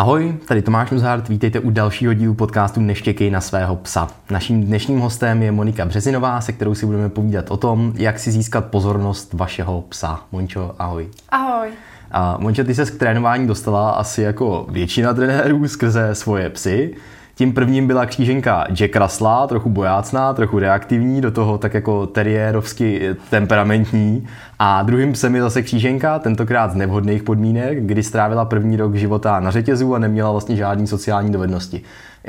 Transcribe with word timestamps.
Ahoj, 0.00 0.34
tady 0.48 0.62
Tomáš 0.62 0.90
Nuzhart, 0.90 1.28
vítejte 1.28 1.60
u 1.60 1.70
dalšího 1.70 2.14
dílu 2.14 2.34
podcastu 2.34 2.80
Neštěkej 2.80 3.30
na 3.30 3.40
svého 3.40 3.76
psa. 3.76 4.08
Naším 4.30 4.64
dnešním 4.64 5.00
hostem 5.00 5.42
je 5.42 5.52
Monika 5.52 5.84
Březinová, 5.84 6.40
se 6.40 6.52
kterou 6.52 6.74
si 6.74 6.86
budeme 6.86 7.08
povídat 7.08 7.50
o 7.50 7.56
tom, 7.56 7.92
jak 7.96 8.18
si 8.18 8.30
získat 8.30 8.64
pozornost 8.64 9.32
vašeho 9.32 9.84
psa. 9.88 10.20
Mončo, 10.32 10.74
ahoj. 10.78 11.08
Ahoj. 11.28 11.68
A 12.10 12.38
Mončo, 12.38 12.64
ty 12.64 12.74
se 12.74 12.86
k 12.86 12.98
trénování 12.98 13.46
dostala 13.46 13.90
asi 13.90 14.22
jako 14.22 14.66
většina 14.70 15.14
trenérů 15.14 15.68
skrze 15.68 16.14
svoje 16.14 16.50
psy. 16.50 16.96
Tím 17.40 17.52
prvním 17.52 17.86
byla 17.86 18.06
kříženka 18.06 18.66
Jack 18.72 18.96
Russella, 18.96 19.46
trochu 19.46 19.68
bojácná, 19.68 20.34
trochu 20.34 20.58
reaktivní, 20.58 21.20
do 21.20 21.30
toho 21.30 21.58
tak 21.58 21.74
jako 21.74 22.06
teriérovsky 22.06 23.16
temperamentní. 23.30 24.28
A 24.58 24.82
druhým 24.82 25.12
psem 25.12 25.34
je 25.34 25.42
zase 25.42 25.62
kříženka, 25.62 26.18
tentokrát 26.18 26.72
z 26.72 26.74
nevhodných 26.74 27.22
podmínek, 27.22 27.86
kdy 27.86 28.02
strávila 28.02 28.44
první 28.44 28.76
rok 28.76 28.94
života 28.94 29.40
na 29.40 29.50
řetězu 29.50 29.94
a 29.94 29.98
neměla 29.98 30.30
vlastně 30.30 30.56
žádný 30.56 30.86
sociální 30.86 31.32
dovednosti. 31.32 31.82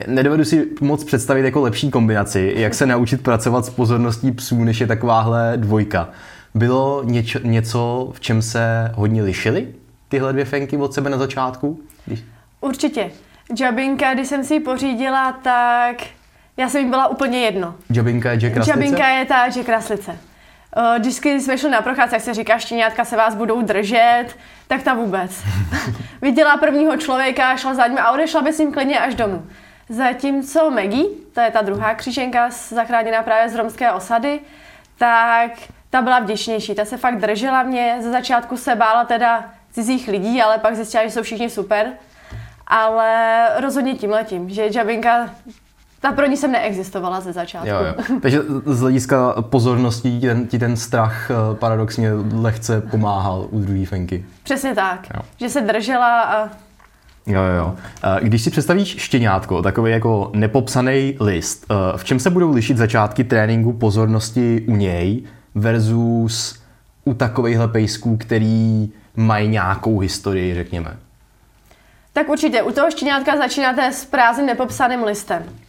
Nedovedu 0.07 0.45
si 0.45 0.67
moc 0.81 1.03
představit 1.03 1.45
jako 1.45 1.61
lepší 1.61 1.91
kombinaci, 1.91 2.53
jak 2.55 2.73
se 2.73 2.85
naučit 2.85 3.23
pracovat 3.23 3.66
s 3.66 3.69
pozorností 3.69 4.31
psů, 4.31 4.63
než 4.63 4.81
je 4.81 4.88
takováhle 4.88 5.53
dvojka. 5.55 6.09
Bylo 6.55 7.03
něčo, 7.03 7.39
něco, 7.43 8.11
v 8.13 8.19
čem 8.19 8.41
se 8.41 8.91
hodně 8.95 9.23
lišily 9.23 9.67
tyhle 10.09 10.33
dvě 10.33 10.45
fenky 10.45 10.77
od 10.77 10.93
sebe 10.93 11.09
na 11.09 11.17
začátku? 11.17 11.80
Když... 12.05 12.23
Určitě. 12.61 13.09
Jabinka, 13.59 14.13
když 14.13 14.27
jsem 14.27 14.43
si 14.43 14.53
ji 14.53 14.59
pořídila, 14.59 15.31
tak 15.31 15.95
já 16.57 16.69
jsem 16.69 16.81
jí 16.83 16.89
byla 16.89 17.07
úplně 17.07 17.39
jedno. 17.39 17.75
Jabinka 17.93 18.31
je 18.31 18.37
Jack 18.37 18.53
Kraslice? 18.53 18.79
Jabinka 18.79 19.07
je 19.07 19.25
ta 19.25 19.47
Jack 19.47 19.65
Kraslice. 19.65 20.17
Vždycky 20.99 21.41
jsme 21.41 21.57
šli 21.57 21.69
na 21.69 21.81
procházce, 21.81 22.15
jak 22.15 22.23
se 22.23 22.33
říká, 22.33 22.57
štěňátka 22.57 23.05
se 23.05 23.17
vás 23.17 23.35
budou 23.35 23.61
držet, 23.61 24.25
tak 24.67 24.83
ta 24.83 24.93
vůbec. 24.93 25.43
Viděla 26.21 26.58
prvního 26.58 26.97
člověka, 26.97 27.58
šla 27.58 27.73
za 27.73 27.88
ním 27.88 27.97
a 27.97 28.11
odešla 28.11 28.41
by 28.41 28.53
s 28.53 28.59
ním 28.59 28.71
klidně 28.71 28.99
až 28.99 29.16
domů. 29.16 29.47
Zatímco 29.89 30.69
Maggie, 30.71 31.05
to 31.33 31.41
je 31.41 31.52
ta 31.52 31.61
druhá 31.61 31.95
kříženka 31.95 32.49
zachráněná 32.69 33.23
právě 33.23 33.49
z 33.49 33.55
romské 33.55 33.91
osady, 33.91 34.39
tak 34.97 35.52
ta 35.89 36.02
byla 36.02 36.19
vděčnější, 36.19 36.75
ta 36.75 36.86
se 36.86 36.97
fakt 36.97 37.17
držela 37.17 37.63
mě, 37.63 37.97
ze 37.99 38.11
začátku 38.11 38.58
se 38.58 38.75
bála 38.75 39.05
teda 39.05 39.49
cizích 39.71 40.08
lidí, 40.08 40.41
ale 40.41 40.58
pak 40.58 40.75
zjistila, 40.75 41.03
že 41.03 41.11
jsou 41.11 41.23
všichni 41.23 41.49
super 41.49 41.93
ale 42.72 43.47
rozhodně 43.61 43.95
tím 43.95 44.09
letím, 44.09 44.50
že 44.50 44.69
Jabinka 44.75 45.30
ta 46.02 46.11
pro 46.11 46.25
ní 46.25 46.38
jsem 46.38 46.52
neexistovala 46.52 47.22
ze 47.22 47.33
začátku. 47.33 47.67
Jo, 47.67 47.75
jo. 47.86 48.19
Takže 48.22 48.41
z 48.66 48.80
hlediska 48.80 49.41
pozornosti 49.41 50.19
ti 50.19 50.27
ten, 50.27 50.47
ti 50.47 50.59
ten 50.59 50.77
strach 50.77 51.31
eh, 51.31 51.55
paradoxně 51.55 52.11
lehce 52.33 52.81
pomáhal 52.81 53.47
u 53.49 53.59
druhé 53.59 53.86
fenky. 53.86 54.25
Přesně 54.44 54.75
tak, 54.75 55.08
jo. 55.16 55.22
že 55.38 55.49
se 55.49 55.61
držela 55.61 56.22
a 56.22 56.49
Jo, 57.27 57.42
jo. 57.58 57.75
Eh, 58.03 58.19
když 58.22 58.42
si 58.42 58.52
představíš 58.52 58.95
štěňátko, 58.97 59.61
takový 59.61 59.92
jako 59.92 60.31
nepopsaný 60.33 61.17
list, 61.19 61.66
eh, 61.69 61.97
v 61.97 62.03
čem 62.03 62.19
se 62.19 62.30
budou 62.30 62.52
lišit 62.52 62.77
začátky 62.77 63.23
tréninku 63.23 63.73
pozornosti 63.73 64.66
u 64.67 64.75
něj 64.75 65.23
versus 65.55 66.61
u 67.05 67.14
takovýchhle 67.14 67.67
pejsků, 67.67 68.17
který 68.17 68.89
mají 69.16 69.47
nějakou 69.47 69.99
historii, 69.99 70.55
řekněme? 70.55 70.97
Tak 72.14 72.30
určitě, 72.30 72.64
u 72.64 72.72
toho 72.72 72.92
štěňátka 72.92 73.38
začínáte 73.38 73.92
s 73.92 74.06
prázdným 74.06 74.48
nepopsaným 74.48 75.04
listem. 75.04 75.59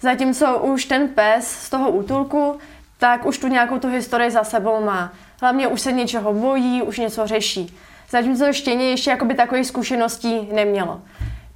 Zatímco 0.00 0.58
už 0.58 0.84
ten 0.84 1.08
pes 1.08 1.50
z 1.50 1.70
toho 1.70 1.90
útulku, 1.90 2.58
tak 2.98 3.26
už 3.26 3.38
tu 3.38 3.48
nějakou 3.48 3.78
tu 3.78 3.88
historii 3.88 4.30
za 4.30 4.44
sebou 4.44 4.84
má. 4.84 5.12
Hlavně 5.40 5.68
už 5.68 5.80
se 5.80 5.92
něčeho 5.92 6.32
bojí, 6.32 6.82
už 6.82 6.98
něco 6.98 7.26
řeší. 7.26 7.76
Zatímco 8.10 8.52
štěně 8.52 8.90
ještě 8.90 9.10
jakoby 9.10 9.34
takových 9.34 9.66
zkušeností 9.66 10.48
nemělo. 10.52 11.02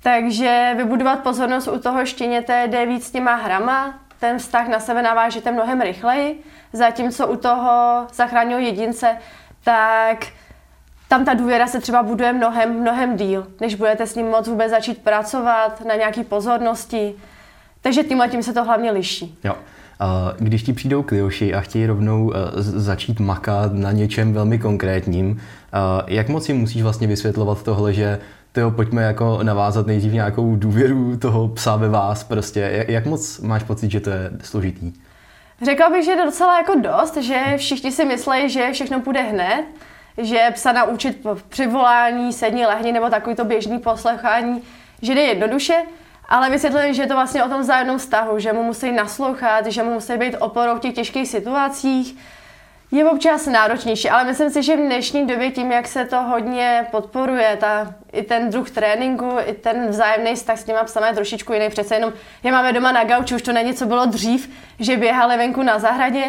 Takže 0.03 0.75
vybudovat 0.77 1.19
pozornost 1.19 1.69
u 1.69 1.79
toho 1.79 2.07
štěněte 2.07 2.69
jde 2.69 2.87
víc 2.87 3.07
s 3.07 3.11
těma 3.11 3.35
hrama, 3.35 3.95
ten 4.21 4.39
vztah 4.39 4.69
na 4.69 4.81
sebe 4.81 5.03
navážíte 5.03 5.53
mnohem 5.53 5.81
rychleji, 5.81 6.43
zatímco 6.73 7.27
u 7.27 7.37
toho 7.37 8.07
zachránil 8.13 8.59
jedince, 8.59 9.19
tak 9.65 10.27
tam 11.13 11.25
ta 11.25 11.35
důvěra 11.35 11.67
se 11.67 11.81
třeba 11.81 12.03
buduje 12.03 12.33
mnohem, 12.33 12.81
mnohem 12.81 13.17
díl, 13.17 13.47
než 13.61 13.75
budete 13.75 14.07
s 14.07 14.15
ním 14.15 14.27
moc 14.27 14.49
vůbec 14.49 14.71
začít 14.71 14.99
pracovat 14.99 15.85
na 15.89 15.95
nějaký 15.95 16.25
pozornosti. 16.25 17.15
Takže 17.81 18.03
tímhle 18.03 18.29
tím 18.29 18.43
se 18.43 18.53
to 18.53 18.65
hlavně 18.65 18.91
liší. 18.91 19.39
Jo. 19.45 19.55
Když 20.39 20.63
ti 20.63 20.73
přijdou 20.73 21.03
klioši 21.03 21.55
a 21.55 21.61
chtějí 21.61 21.87
rovnou 21.87 22.33
e, 22.33 22.37
začít 22.63 23.21
makat 23.21 23.73
na 23.73 23.93
něčem 23.93 24.33
velmi 24.33 24.59
konkrétním, 24.59 25.41
jak 26.07 26.29
moc 26.29 26.49
jim 26.49 26.59
musíš 26.59 26.83
vlastně 26.83 27.07
vysvětlovat 27.07 27.63
tohle, 27.63 27.93
že 27.93 28.19
tyjo, 28.53 28.71
pojďme 28.71 29.03
jako 29.03 29.43
navázat 29.43 29.87
nejdřív 29.87 30.13
nějakou 30.13 30.57
důvěru 30.57 31.17
toho 31.17 31.49
psa 31.49 31.77
ve 31.77 31.89
vás 31.89 32.25
prostě. 32.25 32.87
Jak 32.89 33.07
moc 33.07 33.41
máš 33.41 33.63
pocit, 33.63 33.91
že 33.91 34.01
to 34.01 34.11
je 34.11 34.31
složitý? 34.43 34.93
Řekla 35.63 35.91
bych, 35.91 36.05
že 36.05 36.11
je 36.11 36.25
docela 36.25 36.59
jako 36.59 36.75
dost, 36.81 37.17
že 37.17 37.43
všichni 37.57 37.93
si 37.93 38.05
myslí, 38.05 38.51
že 38.51 38.73
všechno 38.73 39.01
půjde 39.01 39.23
hned, 39.23 39.65
že 40.19 40.51
psa 40.55 40.73
naučit 40.73 41.27
při 41.49 41.67
volání, 41.67 42.33
sední, 42.33 42.67
lehni 42.67 42.93
nebo 42.93 43.11
takový 43.11 43.37
to 43.37 43.45
běžný 43.45 43.79
poslechání, 43.79 44.63
že 45.03 45.15
jde 45.15 45.21
jednoduše, 45.21 45.75
ale 46.29 46.51
vysvětlili, 46.51 46.95
že 46.95 47.03
je 47.03 47.07
to 47.07 47.15
vlastně 47.15 47.45
o 47.45 47.49
tom 47.49 47.61
vzájemném 47.61 47.99
vztahu, 47.99 48.39
že 48.39 48.53
mu 48.53 48.63
musí 48.63 48.93
naslouchat, 48.93 49.67
že 49.67 49.83
mu 49.83 49.95
musí 49.95 50.17
být 50.17 50.37
oporou 50.39 50.77
v 50.77 50.81
těch 50.81 50.95
těžkých 50.95 51.29
situacích. 51.29 52.17
Je 52.95 53.11
občas 53.11 53.47
náročnější, 53.47 54.11
ale 54.11 54.25
myslím 54.25 54.51
si, 54.51 54.63
že 54.63 54.77
v 54.77 54.81
dnešní 54.81 55.27
době 55.27 55.51
tím, 55.51 55.73
jak 55.73 55.87
se 55.87 56.05
to 56.05 56.23
hodně 56.23 56.87
podporuje, 56.91 57.57
ta, 57.61 57.95
i 58.13 58.23
ten 58.23 58.51
druh 58.51 58.71
tréninku, 58.71 59.37
i 59.47 59.53
ten 59.53 59.89
vzájemný 59.89 60.35
vztah 60.35 60.59
s 60.59 60.65
těma 60.65 60.85
psama 60.85 61.07
je 61.07 61.15
trošičku 61.15 61.53
jiný. 61.53 61.69
Přece 61.69 61.95
jenom 61.95 62.13
je 62.43 62.53
máme 62.53 62.73
doma 62.73 62.93
na 62.93 63.05
gauči, 63.05 63.35
už 63.35 63.43
to 63.43 63.53
není, 63.53 63.75
co 63.75 63.87
bylo 63.87 64.07
dřív, 64.07 64.51
že 64.81 64.97
běhali 64.97 65.37
venku 65.37 65.63
na 65.63 65.79
zahradě 65.79 66.25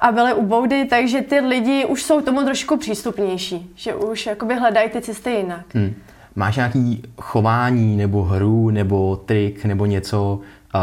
a 0.00 0.12
byly 0.12 0.34
u 0.34 0.46
boudy, 0.46 0.84
takže 0.84 1.20
ty 1.20 1.40
lidi 1.40 1.84
už 1.84 2.02
jsou 2.02 2.20
tomu 2.20 2.44
trošku 2.44 2.76
přístupnější, 2.76 3.70
že 3.74 3.94
už 3.94 4.26
jakoby 4.26 4.54
hledají 4.54 4.90
ty 4.90 5.00
cesty 5.00 5.30
jinak. 5.30 5.64
Hmm. 5.74 5.94
Máš 6.36 6.56
nějaký 6.56 7.02
chování 7.16 7.96
nebo 7.96 8.22
hru 8.22 8.70
nebo 8.70 9.16
trik 9.16 9.64
nebo 9.64 9.86
něco, 9.86 10.40
uh, 10.74 10.80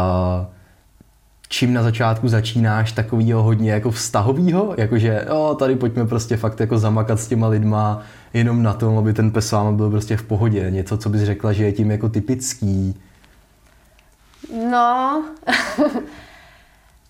čím 1.48 1.72
na 1.72 1.82
začátku 1.82 2.28
začínáš 2.28 2.92
takovýho 2.92 3.42
hodně 3.42 3.72
jako 3.72 3.90
vztahovýho, 3.90 4.74
jakože 4.78 5.26
jo, 5.28 5.56
tady 5.58 5.76
pojďme 5.76 6.06
prostě 6.06 6.36
fakt 6.36 6.60
jako 6.60 6.78
zamakat 6.78 7.20
s 7.20 7.28
těma 7.28 7.48
lidma 7.48 8.02
jenom 8.34 8.62
na 8.62 8.72
tom, 8.72 8.98
aby 8.98 9.12
ten 9.12 9.30
pes 9.30 9.48
s 9.48 9.52
váma 9.52 9.72
byl 9.72 9.90
prostě 9.90 10.16
v 10.16 10.22
pohodě. 10.22 10.70
Něco, 10.70 10.98
co 10.98 11.08
bys 11.08 11.22
řekla, 11.22 11.52
že 11.52 11.64
je 11.64 11.72
tím 11.72 11.90
jako 11.90 12.08
typický. 12.08 13.00
No, 14.70 15.24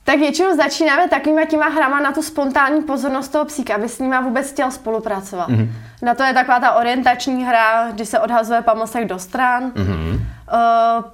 Tak 0.04 0.18
většinou 0.18 0.56
začínáme 0.56 1.08
takovýma 1.08 1.44
těma 1.44 1.68
hrama 1.68 2.00
na 2.00 2.12
tu 2.12 2.22
spontánní 2.22 2.82
pozornost 2.82 3.28
toho 3.28 3.44
psíka, 3.44 3.74
aby 3.74 3.88
s 3.88 3.98
nima 3.98 4.20
vůbec 4.20 4.50
chtěl 4.52 4.70
spolupracovat. 4.70 5.48
Mm-hmm. 5.48 5.68
Na 6.02 6.14
to 6.14 6.22
je 6.22 6.34
taková 6.34 6.60
ta 6.60 6.72
orientační 6.72 7.44
hra, 7.44 7.90
kdy 7.90 8.06
se 8.06 8.20
odhazuje 8.20 8.62
pamlsek 8.62 9.04
do 9.04 9.18
stran. 9.18 9.70
Mm-hmm. 9.70 10.12
Uh, 10.14 11.04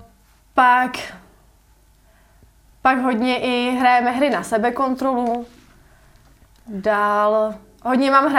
pak, 0.55 0.91
pak 2.83 2.99
hodně 2.99 3.39
i 3.39 3.77
hrajeme 3.77 4.11
hry 4.11 4.31
na 4.31 4.43
sebekontrolu. 4.43 5.47
Dál 6.67 7.55
Hodně 7.89 8.11
mám 8.11 8.33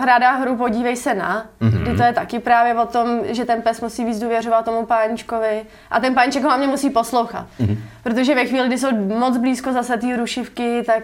hra, 0.00 0.32
hru, 0.32 0.56
Podívej 0.56 0.96
se 0.96 1.14
na, 1.14 1.46
mm-hmm. 1.60 1.82
kdy 1.82 1.96
to 1.96 2.02
je 2.02 2.12
taky 2.12 2.38
právě 2.38 2.74
o 2.74 2.86
tom, 2.86 3.20
že 3.24 3.44
ten 3.44 3.62
pes 3.62 3.80
musí 3.80 4.04
víc 4.04 4.18
důvěřovat 4.18 4.64
tomu 4.64 4.86
páničkovi 4.86 5.66
a 5.90 6.00
ten 6.00 6.14
pániček 6.14 6.42
ho 6.42 6.48
hlavně 6.48 6.66
musí 6.66 6.90
poslouchat. 6.90 7.46
Mm-hmm. 7.60 7.78
Protože 8.02 8.34
ve 8.34 8.44
chvíli, 8.44 8.66
kdy 8.68 8.78
jsou 8.78 8.96
moc 8.96 9.36
blízko 9.36 9.72
zase 9.72 9.96
té 9.96 10.16
rušivky, 10.16 10.82
tak 10.86 11.02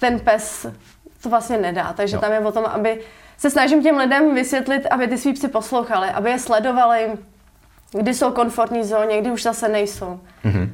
ten 0.00 0.20
pes 0.20 0.66
to 1.22 1.28
vlastně 1.28 1.58
nedá. 1.58 1.92
Takže 1.92 2.16
jo. 2.16 2.20
tam 2.20 2.32
je 2.32 2.40
o 2.40 2.52
tom, 2.52 2.64
aby 2.64 3.00
se 3.38 3.50
snažím 3.50 3.82
těm 3.82 3.96
lidem 3.96 4.34
vysvětlit, 4.34 4.86
aby 4.90 5.08
ty 5.08 5.18
svý 5.18 5.32
psy 5.32 5.48
poslouchali, 5.48 6.08
aby 6.08 6.30
je 6.30 6.38
sledovali, 6.38 7.08
kdy 7.92 8.14
jsou 8.14 8.30
komfortní 8.30 8.84
zóně, 8.84 9.20
kdy 9.20 9.30
už 9.30 9.42
zase 9.42 9.68
nejsou. 9.68 10.20
Mm-hmm. 10.44 10.68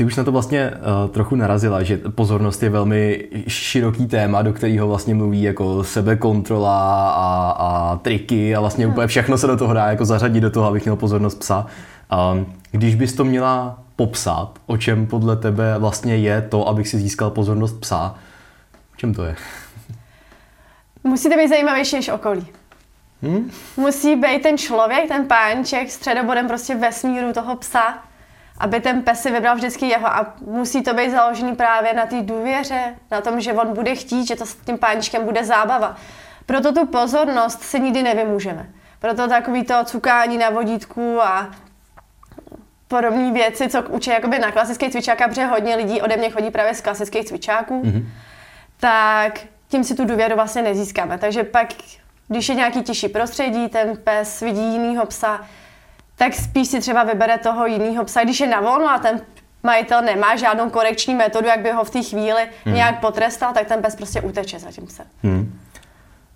Ty 0.00 0.04
už 0.04 0.16
na 0.16 0.24
to 0.24 0.32
vlastně 0.32 0.70
uh, 0.70 1.10
trochu 1.10 1.36
narazila, 1.36 1.82
že 1.82 1.96
pozornost 1.96 2.62
je 2.62 2.70
velmi 2.70 3.28
široký 3.48 4.06
téma, 4.06 4.42
do 4.42 4.52
kterého 4.52 4.88
vlastně 4.88 5.14
mluví 5.14 5.42
jako 5.42 5.84
sebekontrola 5.84 7.10
a, 7.10 7.50
a 7.50 7.96
triky 7.96 8.56
a 8.56 8.60
vlastně 8.60 8.86
úplně 8.86 9.06
všechno 9.06 9.38
se 9.38 9.46
do 9.46 9.56
toho 9.56 9.74
dá 9.74 9.86
jako 9.86 10.04
zařadit 10.04 10.40
do 10.40 10.50
toho, 10.50 10.66
abych 10.68 10.84
měl 10.84 10.96
pozornost 10.96 11.34
psa. 11.34 11.66
Um, 12.32 12.46
když 12.70 12.94
bys 12.94 13.12
to 13.12 13.24
měla 13.24 13.78
popsat, 13.96 14.50
o 14.66 14.76
čem 14.76 15.06
podle 15.06 15.36
tebe 15.36 15.78
vlastně 15.78 16.16
je 16.16 16.42
to, 16.42 16.68
abych 16.68 16.88
si 16.88 16.98
získal 16.98 17.30
pozornost 17.30 17.80
psa, 17.80 18.14
o 18.94 18.96
čem 18.96 19.14
to 19.14 19.24
je? 19.24 19.36
Musíte 21.04 21.36
být 21.36 21.48
zajímavější 21.48 21.96
než 21.96 22.08
okolí. 22.08 22.46
Hmm? 23.22 23.50
Musí 23.76 24.16
být 24.16 24.42
ten 24.42 24.58
člověk, 24.58 25.08
ten 25.08 25.26
pánček 25.26 25.90
středobodem 25.90 26.48
prostě 26.48 26.74
vesmíru 26.74 27.32
toho 27.32 27.56
psa, 27.56 27.98
aby 28.60 28.80
ten 28.80 29.02
pes 29.02 29.22
si 29.22 29.30
vybral 29.30 29.56
vždycky 29.56 29.86
jeho 29.86 30.06
a 30.06 30.34
musí 30.46 30.82
to 30.82 30.94
být 30.94 31.10
založený 31.10 31.56
právě 31.56 31.94
na 31.94 32.06
té 32.06 32.22
důvěře, 32.22 32.94
na 33.10 33.20
tom, 33.20 33.40
že 33.40 33.52
on 33.52 33.74
bude 33.74 33.94
chtít, 33.94 34.26
že 34.26 34.36
to 34.36 34.46
s 34.46 34.54
tím 34.54 34.78
páničkem 34.78 35.24
bude 35.24 35.44
zábava. 35.44 35.96
Proto 36.46 36.72
tu 36.72 36.86
pozornost 36.86 37.62
se 37.62 37.78
nikdy 37.78 38.02
nevymůžeme. 38.02 38.66
Proto 38.98 39.28
takový 39.28 39.64
to 39.64 39.84
cukání 39.84 40.38
na 40.38 40.50
vodítku 40.50 41.22
a 41.22 41.50
podobné 42.88 43.32
věci, 43.32 43.68
co 43.68 43.82
učí 43.82 44.10
jakoby 44.10 44.38
na 44.38 44.52
klasických 44.52 44.92
cvičákách, 44.92 45.28
protože 45.28 45.46
hodně 45.46 45.76
lidí 45.76 46.02
ode 46.02 46.16
mě 46.16 46.30
chodí 46.30 46.50
právě 46.50 46.74
z 46.74 46.80
klasických 46.80 47.24
cvičáků, 47.24 47.82
mm-hmm. 47.82 48.04
tak 48.80 49.40
tím 49.68 49.84
si 49.84 49.94
tu 49.94 50.04
důvěru 50.04 50.34
vlastně 50.34 50.62
nezískáme. 50.62 51.18
Takže 51.18 51.44
pak, 51.44 51.68
když 52.28 52.48
je 52.48 52.54
nějaký 52.54 52.82
těžší 52.82 53.08
prostředí, 53.08 53.68
ten 53.68 53.96
pes 54.04 54.40
vidí 54.40 54.72
jinýho 54.72 55.06
psa, 55.06 55.40
tak 56.20 56.34
spíš 56.34 56.68
si 56.68 56.80
třeba 56.80 57.04
vybere 57.04 57.38
toho 57.38 57.66
jiného 57.66 58.04
psa. 58.04 58.24
Když 58.24 58.40
je 58.40 58.46
na 58.46 58.60
volno 58.60 58.90
a 58.90 58.98
ten 58.98 59.20
majitel 59.62 60.02
nemá 60.02 60.36
žádnou 60.36 60.70
korekční 60.70 61.14
metodu, 61.14 61.46
jak 61.46 61.60
by 61.60 61.70
ho 61.70 61.84
v 61.84 61.90
té 61.90 62.02
chvíli 62.02 62.42
hmm. 62.64 62.74
nějak 62.74 63.00
potrestal, 63.00 63.52
tak 63.52 63.66
ten 63.66 63.82
pes 63.82 63.96
prostě 63.96 64.20
uteče 64.20 64.58
za 64.58 64.70
tím 64.70 64.86
se. 64.86 65.02
Hmm. 65.22 65.58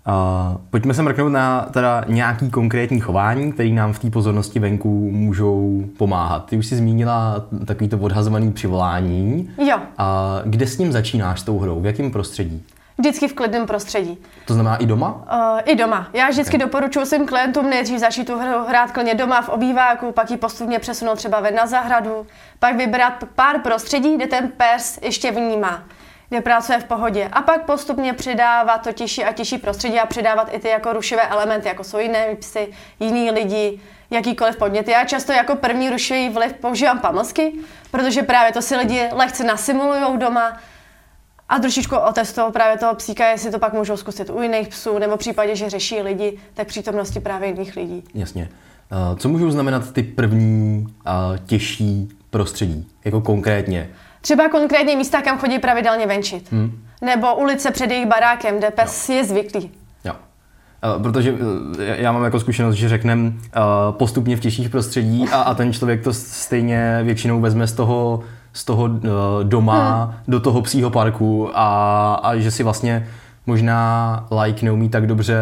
Uh, 0.07 0.57
pojďme 0.69 0.93
se 0.93 1.01
mrknout 1.01 1.31
na 1.31 1.61
teda 1.61 2.03
nějaký 2.07 2.49
konkrétní 2.49 2.99
chování, 2.99 3.51
které 3.51 3.69
nám 3.69 3.93
v 3.93 3.99
té 3.99 4.09
pozornosti 4.09 4.59
venku 4.59 5.11
můžou 5.11 5.83
pomáhat. 5.97 6.45
Ty 6.45 6.57
už 6.57 6.65
jsi 6.65 6.75
zmínila 6.75 7.45
takovýto 7.65 7.97
odhazovaný 7.97 8.51
přivolání. 8.51 9.49
Jo. 9.57 9.77
A 9.97 10.39
kde 10.45 10.67
s 10.67 10.77
ním 10.77 10.91
začínáš 10.91 11.39
s 11.39 11.43
tou 11.43 11.59
hrou? 11.59 11.81
V 11.81 11.85
jakém 11.85 12.11
prostředí? 12.11 12.63
Vždycky 12.97 13.27
v 13.27 13.33
klidném 13.33 13.65
prostředí. 13.65 14.23
To 14.45 14.53
znamená 14.53 14.75
i 14.75 14.85
doma? 14.85 15.13
Uh, 15.13 15.59
I 15.65 15.75
doma. 15.75 16.07
Já 16.13 16.29
vždycky 16.29 16.57
okay. 16.57 16.65
doporučuji 16.65 17.05
svým 17.05 17.25
klientům 17.25 17.69
nejdřív 17.69 17.99
začít 17.99 18.25
tu 18.25 18.39
hru 18.39 18.65
hrát 18.67 18.91
klidně 18.91 19.15
doma 19.15 19.41
v 19.41 19.49
obýváku, 19.49 20.11
pak 20.11 20.31
ji 20.31 20.37
postupně 20.37 20.79
přesunout 20.79 21.15
třeba 21.15 21.39
ven 21.39 21.55
na 21.55 21.65
zahradu, 21.67 22.27
pak 22.59 22.75
vybrat 22.75 23.23
pár 23.35 23.59
prostředí, 23.59 24.15
kde 24.15 24.27
ten 24.27 24.51
pes 24.57 24.99
ještě 25.01 25.31
vnímá 25.31 25.83
kde 26.29 26.41
pracuje 26.41 26.79
v 26.79 26.83
pohodě. 26.83 27.29
A 27.31 27.41
pak 27.41 27.65
postupně 27.65 28.13
přidávat 28.13 28.77
to 28.77 28.91
těžší 28.91 29.23
a 29.23 29.33
těžší 29.33 29.57
prostředí 29.57 29.99
a 29.99 30.05
přidávat 30.05 30.49
i 30.51 30.59
ty 30.59 30.67
jako 30.67 30.93
rušivé 30.93 31.21
elementy, 31.21 31.67
jako 31.67 31.83
jsou 31.83 31.99
jiné 31.99 32.35
psy, 32.35 32.67
jiní 32.99 33.31
lidi, 33.31 33.79
jakýkoliv 34.11 34.57
podnět. 34.57 34.87
Já 34.87 35.05
často 35.05 35.31
jako 35.31 35.55
první 35.55 35.89
rušivý 35.89 36.29
vliv 36.29 36.53
používám 36.53 36.99
pamlsky, 36.99 37.53
protože 37.91 38.23
právě 38.23 38.53
to 38.53 38.61
si 38.61 38.75
lidi 38.75 39.09
lehce 39.11 39.43
nasimulují 39.43 40.17
doma 40.17 40.57
a 41.49 41.59
trošičku 41.59 41.95
otestují 41.95 42.51
právě 42.51 42.77
toho 42.77 42.95
psíka, 42.95 43.29
jestli 43.29 43.51
to 43.51 43.59
pak 43.59 43.73
můžou 43.73 43.97
zkusit 43.97 44.29
u 44.29 44.41
jiných 44.41 44.67
psů, 44.67 44.99
nebo 44.99 45.15
v 45.15 45.19
případě, 45.19 45.55
že 45.55 45.69
řeší 45.69 46.01
lidi, 46.01 46.37
tak 46.53 46.67
přítomnosti 46.67 47.19
právě 47.19 47.49
jiných 47.49 47.75
lidí. 47.75 48.03
Jasně. 48.13 48.49
Eh, 48.91 49.15
co 49.15 49.29
můžou 49.29 49.51
znamenat 49.51 49.91
ty 49.93 50.03
první 50.03 50.87
těžší 51.45 52.09
prostředí, 52.29 52.87
jako 53.05 53.21
konkrétně? 53.21 53.89
Třeba 54.21 54.49
konkrétně 54.49 54.95
místa, 54.95 55.21
kam 55.21 55.37
chodí 55.37 55.59
pravidelně 55.59 56.07
venčit. 56.07 56.51
Hmm. 56.51 56.81
Nebo 57.01 57.35
ulice 57.35 57.71
před 57.71 57.91
jejich 57.91 58.07
barákem, 58.07 58.57
kde 58.57 58.71
pes 58.71 59.09
jo. 59.09 59.15
je 59.15 59.25
zvyklý. 59.25 59.71
Jo. 60.05 60.13
Eh, 60.83 61.03
protože 61.03 61.35
eh, 61.79 62.01
já 62.01 62.11
mám 62.11 62.23
jako 62.23 62.39
zkušenost, 62.39 62.75
že 62.75 62.89
řekneme 62.89 63.33
postupně 63.91 64.37
v 64.37 64.39
těžších 64.39 64.69
prostředí 64.69 65.25
a, 65.31 65.41
a 65.41 65.53
ten 65.53 65.73
člověk 65.73 66.03
to 66.03 66.13
stejně 66.13 66.99
většinou 67.03 67.41
vezme 67.41 67.67
z 67.67 67.73
toho 67.73 68.23
z 68.55 68.65
toho 68.65 68.83
uh, 68.83 68.99
doma 69.43 70.03
hmm. 70.03 70.13
do 70.27 70.39
toho 70.39 70.61
psího 70.61 70.89
parku 70.89 71.49
a, 71.53 72.13
a 72.23 72.37
že 72.37 72.51
si 72.51 72.63
vlastně 72.63 73.07
možná 73.45 74.27
like 74.43 74.65
neumí 74.65 74.89
tak 74.89 75.07
dobře 75.07 75.37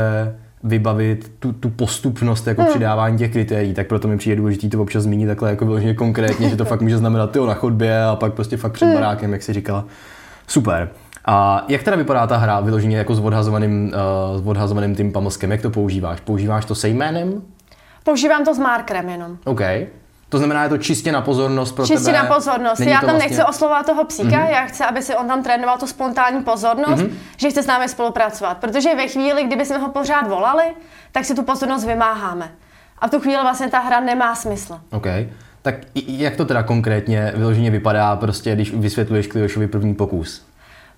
vybavit 0.64 1.32
tu, 1.40 1.54
tu 1.54 1.70
postupnost 1.70 2.48
jako 2.48 2.62
hmm. 2.62 2.70
přidávání 2.72 3.18
těch 3.18 3.32
kritérií, 3.32 3.74
tak 3.74 3.88
proto 3.88 4.08
mi 4.08 4.18
přijde 4.18 4.36
důležité 4.36 4.70
to 4.70 4.82
občas 4.82 5.04
zmínit 5.04 5.28
takhle 5.28 5.50
jako 5.50 5.66
vyloženě 5.66 5.94
konkrétně, 5.94 6.50
že 6.50 6.56
to 6.56 6.66
fakt 6.72 6.82
může 6.82 6.98
znamenat 6.98 7.32
tyho 7.32 7.46
na 7.46 7.54
chodbě 7.54 8.04
a 8.04 8.16
pak 8.16 8.34
prostě 8.34 8.58
fakt 8.58 8.72
před 8.72 8.86
hmm. 8.86 8.94
barákem, 8.94 9.34
jak 9.34 9.44
si 9.44 9.54
říkala. 9.54 9.86
Super. 10.48 10.90
A 11.26 11.66
jak 11.68 11.84
teda 11.84 11.98
vypadá 11.98 12.28
ta 12.28 12.38
hra 12.38 12.60
vyloženě 12.60 12.98
jako 12.98 13.16
s 13.16 13.20
odhazovaným, 13.20 13.94
uh, 14.34 14.42
s 14.42 14.48
odhazovaným 14.48 14.96
tím 14.96 15.12
pamlskem? 15.12 15.52
Jak 15.52 15.62
to 15.62 15.70
používáš? 15.70 16.20
Používáš 16.20 16.66
to 16.66 16.76
se 16.76 16.90
jménem? 16.90 17.42
Používám 18.04 18.46
to 18.46 18.56
s 18.56 18.60
markerem 18.60 19.10
jenom. 19.10 19.38
OK. 19.46 19.62
To 20.34 20.38
znamená, 20.38 20.64
je 20.64 20.70
to 20.70 20.78
čistě 20.78 21.12
na 21.12 21.22
pozornost 21.22 21.72
pro 21.72 21.88
čistě 21.88 22.06
tebe? 22.06 22.18
na 22.18 22.26
pozornost. 22.26 22.80
Není 22.80 22.92
já 22.92 23.00
tam 23.00 23.10
vlastně... 23.10 23.30
nechci 23.30 23.44
oslovovat 23.44 23.86
toho 23.86 24.06
psíka, 24.06 24.30
mm-hmm. 24.30 24.50
já 24.50 24.66
chci, 24.66 24.84
aby 24.84 25.02
si 25.02 25.16
on 25.16 25.28
tam 25.28 25.44
trénoval 25.44 25.78
tu 25.78 25.88
spontánní 25.88 26.44
pozornost, 26.44 27.02
mm-hmm. 27.02 27.14
že 27.38 27.50
chce 27.50 27.64
s 27.64 27.66
námi 27.66 27.90
spolupracovat. 27.90 28.58
Protože 28.58 28.96
ve 28.96 29.08
chvíli, 29.08 29.44
kdyby 29.44 29.66
jsme 29.66 29.78
ho 29.78 29.90
pořád 29.90 30.28
volali, 30.28 30.64
tak 31.12 31.26
si 31.26 31.36
tu 31.36 31.44
pozornost 31.44 31.86
vymáháme. 31.86 32.52
A 33.00 33.08
v 33.08 33.12
tu 33.12 33.20
chvíli 33.20 33.42
vlastně 33.42 33.70
ta 33.70 33.80
hra 33.80 34.00
nemá 34.00 34.36
smysl. 34.36 34.80
OK. 34.92 35.08
Tak 35.62 35.76
jak 35.96 36.36
to 36.36 36.46
teda 36.46 36.64
konkrétně 36.64 37.34
vyloženě 37.36 37.72
vypadá, 37.72 38.16
prostě, 38.16 38.56
když 38.56 38.74
vysvětluješ 38.74 39.28
Kliošovi 39.28 39.68
první 39.68 39.96
pokus? 39.96 40.46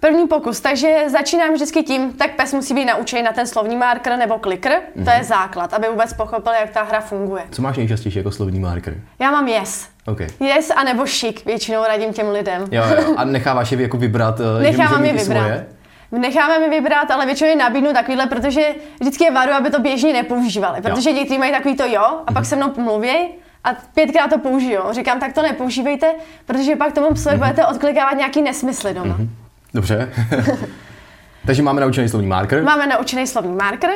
První 0.05 0.27
pokus, 0.27 0.59
takže 0.59 1.03
začínám 1.07 1.53
vždycky 1.53 1.83
tím, 1.83 2.13
tak 2.13 2.35
pes 2.35 2.53
musí 2.53 2.73
být 2.73 2.85
naučený 2.85 3.23
na 3.23 3.31
ten 3.31 3.47
slovní 3.47 3.75
marker 3.75 4.17
nebo 4.17 4.39
klikr, 4.39 4.69
mm-hmm. 4.69 5.03
to 5.03 5.09
je 5.09 5.15
mhm. 5.15 5.25
základ, 5.25 5.73
aby 5.73 5.87
vůbec 5.87 6.13
pochopil, 6.13 6.53
jak 6.53 6.69
ta 6.69 6.83
hra 6.83 7.01
funguje. 7.01 7.43
Co 7.51 7.61
máš 7.61 7.77
nejčastěji 7.77 8.17
jako 8.17 8.31
slovní 8.31 8.59
marker? 8.59 8.93
Já 9.19 9.31
mám 9.31 9.47
yes. 9.47 9.89
Okay. 10.07 10.27
Yes 10.39 10.71
a 10.75 10.83
nebo 10.83 11.05
šik, 11.05 11.45
většinou 11.45 11.83
radím 11.87 12.13
těm 12.13 12.29
lidem. 12.29 12.65
Jo, 12.71 12.83
jo. 12.97 13.13
A 13.17 13.25
necháváš 13.25 13.71
je 13.71 13.81
jako 13.81 13.97
vybrat? 13.97 14.39
Eh, 14.39 14.63
Nechávám 14.63 15.05
je 15.05 15.13
vybrat. 15.13 15.43
Svoje? 15.43 15.67
Necháme 16.11 16.59
mi 16.59 16.69
vybrat, 16.69 17.11
ale 17.11 17.25
většinou 17.25 17.49
je 17.49 17.55
nabídnu 17.55 17.93
takovýhle, 17.93 18.27
protože 18.27 18.75
vždycky 18.99 19.23
je 19.23 19.31
varu, 19.31 19.51
aby 19.51 19.69
to 19.69 19.79
běžně 19.79 20.13
nepoužívali. 20.13 20.81
Protože 20.81 21.09
jo. 21.09 21.15
někteří 21.15 21.39
mají 21.39 21.51
takový 21.51 21.75
to 21.75 21.85
jo 21.85 22.01
a 22.01 22.11
mm-hmm. 22.11 22.33
pak 22.33 22.35
mhm. 22.35 22.45
se 22.45 22.55
mnou 22.55 22.73
mluví 22.77 23.27
a 23.63 23.73
pětkrát 23.93 24.29
to 24.29 24.39
použijou. 24.39 24.83
Říkám, 24.91 25.19
tak 25.19 25.33
to 25.33 25.41
nepoužívejte, 25.41 26.13
protože 26.45 26.75
pak 26.75 26.93
tomu 26.93 27.13
psovi 27.13 27.35
mm-hmm. 27.35 27.39
budete 27.39 27.65
odklikávat 27.65 28.17
nějaký 28.17 28.41
nesmysly 28.41 28.93
doma. 28.93 29.17
Mm-hmm. 29.17 29.44
Dobře. 29.75 30.09
Takže 31.45 31.61
máme 31.63 31.81
naučený 31.81 32.09
slovní 32.09 32.27
marker. 32.27 32.63
Máme 32.63 32.87
naučený 32.87 33.27
slovní 33.27 33.55
marker 33.55 33.91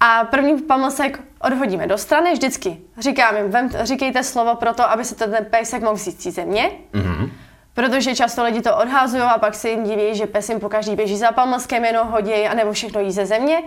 a 0.00 0.24
první 0.24 0.62
pamlsek 0.62 1.20
odhodíme 1.40 1.86
do 1.86 1.98
strany 1.98 2.32
vždycky. 2.32 2.78
Říkám 2.98 3.36
jim, 3.36 3.50
vem, 3.50 3.70
říkejte 3.82 4.22
slovo 4.22 4.54
pro 4.54 4.74
to, 4.74 4.90
aby 4.90 5.04
se 5.04 5.14
ten 5.14 5.46
pejsek 5.50 5.82
mohl 5.82 5.94
vzít 5.94 6.22
z 6.22 6.30
země. 6.30 6.70
Mm-hmm. 6.92 7.30
Protože 7.74 8.14
často 8.14 8.44
lidi 8.44 8.62
to 8.62 8.76
odhazují 8.76 9.22
a 9.22 9.38
pak 9.38 9.54
si 9.54 9.68
jim 9.68 9.84
diví, 9.84 10.14
že 10.14 10.26
pes 10.26 10.48
jim 10.48 10.60
po 10.60 10.68
každý 10.68 10.96
běží 10.96 11.16
za 11.16 11.32
pamlskem, 11.32 11.84
jenom 11.84 12.08
hodí 12.08 12.32
a 12.32 12.54
nebo 12.54 12.72
všechno 12.72 13.00
jí 13.00 13.12
ze 13.12 13.26
země. 13.26 13.62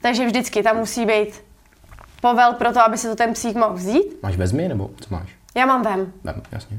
Takže 0.00 0.26
vždycky 0.26 0.62
tam 0.62 0.76
musí 0.76 1.06
být 1.06 1.44
povel 2.20 2.52
pro 2.52 2.72
to, 2.72 2.80
aby 2.80 2.98
se 2.98 3.08
to 3.08 3.16
ten 3.16 3.32
psík 3.32 3.56
mohl 3.56 3.74
vzít. 3.74 4.22
Máš 4.22 4.36
vezmi 4.36 4.68
nebo 4.68 4.90
co 5.00 5.14
máš? 5.14 5.28
Já 5.54 5.66
mám 5.66 5.82
vem. 5.82 6.12
Vem, 6.24 6.42
jasně. 6.52 6.78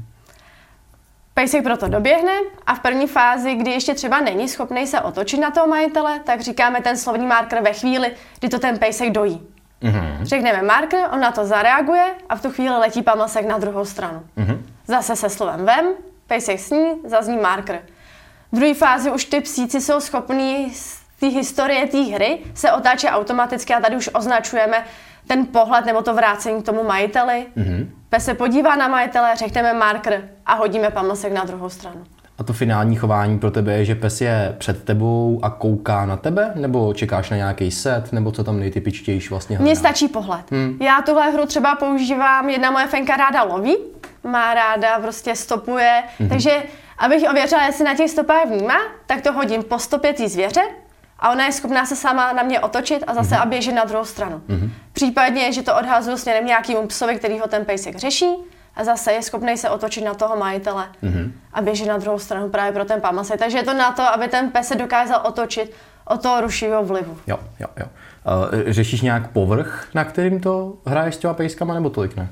Pejsek 1.38 1.64
proto 1.64 1.88
doběhne 1.88 2.32
a 2.66 2.74
v 2.74 2.80
první 2.80 3.06
fázi, 3.06 3.54
kdy 3.54 3.70
ještě 3.70 3.94
třeba 3.94 4.20
není 4.20 4.48
schopný 4.48 4.86
se 4.86 5.00
otočit 5.00 5.40
na 5.40 5.50
toho 5.50 5.66
majitele, 5.66 6.20
tak 6.24 6.40
říkáme 6.40 6.80
ten 6.80 6.96
slovní 6.96 7.26
marker 7.26 7.62
ve 7.62 7.72
chvíli, 7.72 8.12
kdy 8.38 8.48
to 8.48 8.58
ten 8.58 8.78
pejsek 8.78 9.10
dojí. 9.10 9.42
Mm-hmm. 9.82 10.18
Řekneme 10.22 10.62
marker, 10.62 11.08
on 11.12 11.20
na 11.20 11.32
to 11.32 11.46
zareaguje 11.46 12.04
a 12.28 12.36
v 12.36 12.42
tu 12.42 12.50
chvíli 12.50 12.76
letí 12.76 13.02
pamlsek 13.02 13.46
na 13.46 13.58
druhou 13.58 13.84
stranu. 13.84 14.22
Mm-hmm. 14.38 14.58
Zase 14.86 15.16
se 15.16 15.28
slovem 15.28 15.66
vem, 15.66 15.86
pejsek 16.26 16.60
sní, 16.60 16.86
zazní 17.04 17.36
marker. 17.36 17.82
V 18.52 18.56
druhé 18.56 18.74
fázi 18.74 19.10
už 19.10 19.24
ty 19.24 19.40
psíci 19.40 19.80
jsou 19.80 20.00
schopní 20.00 20.74
z 20.74 21.00
té 21.20 21.26
historie 21.26 21.86
té 21.86 21.98
hry 21.98 22.38
se 22.54 22.72
otáčet 22.72 23.10
automaticky 23.10 23.74
a 23.74 23.80
tady 23.80 23.96
už 23.96 24.10
označujeme 24.12 24.84
ten 25.26 25.46
pohled 25.46 25.86
nebo 25.86 26.02
to 26.02 26.14
vrácení 26.14 26.62
k 26.62 26.66
tomu 26.66 26.84
majiteli. 26.84 27.46
Mm-hmm. 27.56 27.86
Pes 28.10 28.24
se 28.24 28.34
podívá 28.34 28.76
na 28.76 28.88
majitele, 28.88 29.36
řekneme 29.36 29.74
marker 29.74 30.28
a 30.46 30.54
hodíme 30.54 30.90
pamlsek 30.90 31.32
na 31.32 31.44
druhou 31.44 31.68
stranu. 31.68 32.04
A 32.38 32.42
to 32.44 32.52
finální 32.52 32.96
chování 32.96 33.38
pro 33.38 33.50
tebe 33.50 33.72
je, 33.72 33.84
že 33.84 33.94
pes 33.94 34.20
je 34.20 34.54
před 34.58 34.84
tebou 34.84 35.40
a 35.42 35.50
kouká 35.50 36.06
na 36.06 36.16
tebe? 36.16 36.52
Nebo 36.54 36.94
čekáš 36.94 37.30
na 37.30 37.36
nějaký 37.36 37.70
set? 37.70 38.12
Nebo 38.12 38.32
co 38.32 38.44
tam 38.44 38.60
nejtypičtější 38.60 39.28
vlastně 39.28 39.58
Mně 39.58 39.76
stačí 39.76 40.08
pohled. 40.08 40.50
Hmm. 40.50 40.78
Já 40.80 41.02
tuhle 41.02 41.30
hru 41.30 41.46
třeba 41.46 41.74
používám, 41.74 42.48
jedna 42.48 42.70
moje 42.70 42.86
fenka 42.86 43.16
ráda 43.16 43.42
loví, 43.42 43.76
má 44.24 44.54
ráda, 44.54 44.98
prostě 45.00 45.36
stopuje, 45.36 46.02
hmm. 46.18 46.28
takže 46.28 46.62
abych 46.98 47.22
ověřila, 47.30 47.66
jestli 47.66 47.84
na 47.84 47.94
těch 47.94 48.10
stopách 48.10 48.46
vnímá, 48.46 48.76
tak 49.06 49.20
to 49.20 49.32
hodím 49.32 49.62
po 49.62 49.78
stopě 49.78 50.12
té 50.12 50.28
zvěře 50.28 50.62
a 51.18 51.32
ona 51.32 51.46
je 51.46 51.52
schopná 51.52 51.86
se 51.86 51.96
sama 51.96 52.32
na 52.32 52.42
mě 52.42 52.60
otočit 52.60 53.04
a 53.06 53.14
zase 53.14 53.34
mm-hmm. 53.34 53.42
a 53.42 53.46
běžet 53.46 53.72
na 53.72 53.84
druhou 53.84 54.04
stranu. 54.04 54.42
Mm-hmm. 54.48 54.70
Případně, 54.92 55.52
že 55.52 55.62
to 55.62 55.76
odhazuju 55.76 56.16
směrem 56.16 56.46
nějakému 56.46 56.86
psovi, 56.86 57.16
který 57.16 57.38
ho 57.38 57.46
ten 57.46 57.64
pejsek 57.64 57.96
řeší 57.96 58.34
a 58.76 58.84
zase 58.84 59.12
je 59.12 59.22
schopný 59.22 59.56
se 59.56 59.70
otočit 59.70 60.04
na 60.04 60.14
toho 60.14 60.36
majitele 60.36 60.88
mm-hmm. 61.02 61.32
a 61.52 61.62
běžet 61.62 61.86
na 61.86 61.98
druhou 61.98 62.18
stranu 62.18 62.48
právě 62.48 62.72
pro 62.72 62.84
ten 62.84 63.00
pamasej. 63.00 63.38
Takže 63.38 63.58
je 63.58 63.64
to 63.64 63.74
na 63.74 63.92
to, 63.92 64.02
aby 64.02 64.28
ten 64.28 64.50
pes 64.50 64.68
se 64.68 64.74
dokázal 64.74 65.20
otočit 65.24 65.72
od 66.04 66.22
toho 66.22 66.40
rušivého 66.40 66.84
vlivu. 66.84 67.18
Jo, 67.26 67.38
jo, 67.60 67.66
jo. 67.76 67.86
Uh, 67.86 68.72
řešíš 68.72 69.00
nějak 69.00 69.30
povrch, 69.30 69.88
na 69.94 70.04
kterým 70.04 70.40
to 70.40 70.74
hraješ 70.86 71.14
s 71.14 71.18
těma 71.18 71.34
pejskama, 71.34 71.74
nebo 71.74 71.90
tolik 71.90 72.16
ne? 72.16 72.28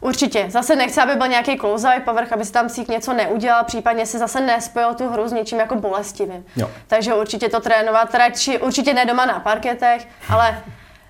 Určitě. 0.00 0.46
Zase 0.48 0.76
nechci, 0.76 1.00
aby 1.00 1.14
byl 1.14 1.28
nějaký 1.28 1.56
klouzavý 1.56 2.00
povrch, 2.00 2.32
aby 2.32 2.44
si 2.44 2.52
tam 2.52 2.68
sík 2.68 2.88
něco 2.88 3.12
neudělal, 3.12 3.64
případně 3.64 4.06
si 4.06 4.18
zase 4.18 4.40
nespojil 4.40 4.94
tu 4.94 5.08
hru 5.08 5.28
s 5.28 5.32
něčím 5.32 5.58
jako 5.58 5.74
bolestivým. 5.74 6.44
Jo. 6.56 6.70
Takže 6.86 7.14
určitě 7.14 7.48
to 7.48 7.60
trénovat 7.60 8.14
radši, 8.14 8.58
určitě 8.58 8.94
ne 8.94 9.06
doma 9.06 9.26
na 9.26 9.40
parketech, 9.40 10.08
ale 10.28 10.62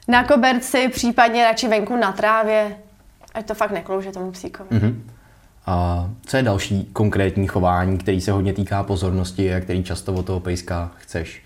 na 0.09 0.25
koberci, 0.25 0.89
případně 0.89 1.45
radši 1.45 1.69
venku 1.69 1.97
na 1.97 2.13
trávě, 2.13 2.77
ať 3.35 3.47
to 3.47 3.55
fakt 3.55 3.71
neklouže 3.71 4.13
tomu 4.13 4.33
psíkovi. 4.33 4.71
Mm-hmm. 4.71 5.01
A 5.67 6.07
co 6.27 6.37
je 6.37 6.43
další 6.43 6.85
konkrétní 6.93 7.47
chování, 7.47 7.99
který 7.99 8.21
se 8.21 8.33
hodně 8.33 8.53
týká 8.53 8.83
pozornosti 8.83 9.55
a 9.55 9.61
který 9.61 9.85
často 9.85 10.15
od 10.15 10.27
toho 10.27 10.41
pejska 10.41 10.91
chceš? 10.97 11.43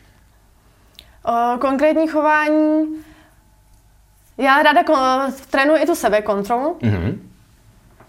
O, 1.25 1.59
konkrétní 1.59 2.09
chování 2.09 2.87
Já 4.39 4.63
ráda 4.63 4.83
ko- 4.83 5.33
trénuji 5.51 5.83
i 5.83 5.87
tu 5.87 5.95
sebekontrolu. 5.95 6.79
Mhm. 6.83 7.31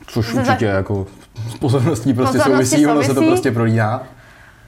Což 0.08 0.34
Ze- 0.34 0.42
určitě 0.42 0.66
jako 0.66 1.08
s 1.50 1.58
pozorností 1.58 2.14
prostě 2.14 2.38
Pozorností 2.38 2.70
souvisí, 2.70 2.88
ono 2.88 3.02
se 3.02 3.08
to 3.08 3.14
souvisí. 3.14 3.30
prostě 3.32 3.52
prolíná. 3.52 4.04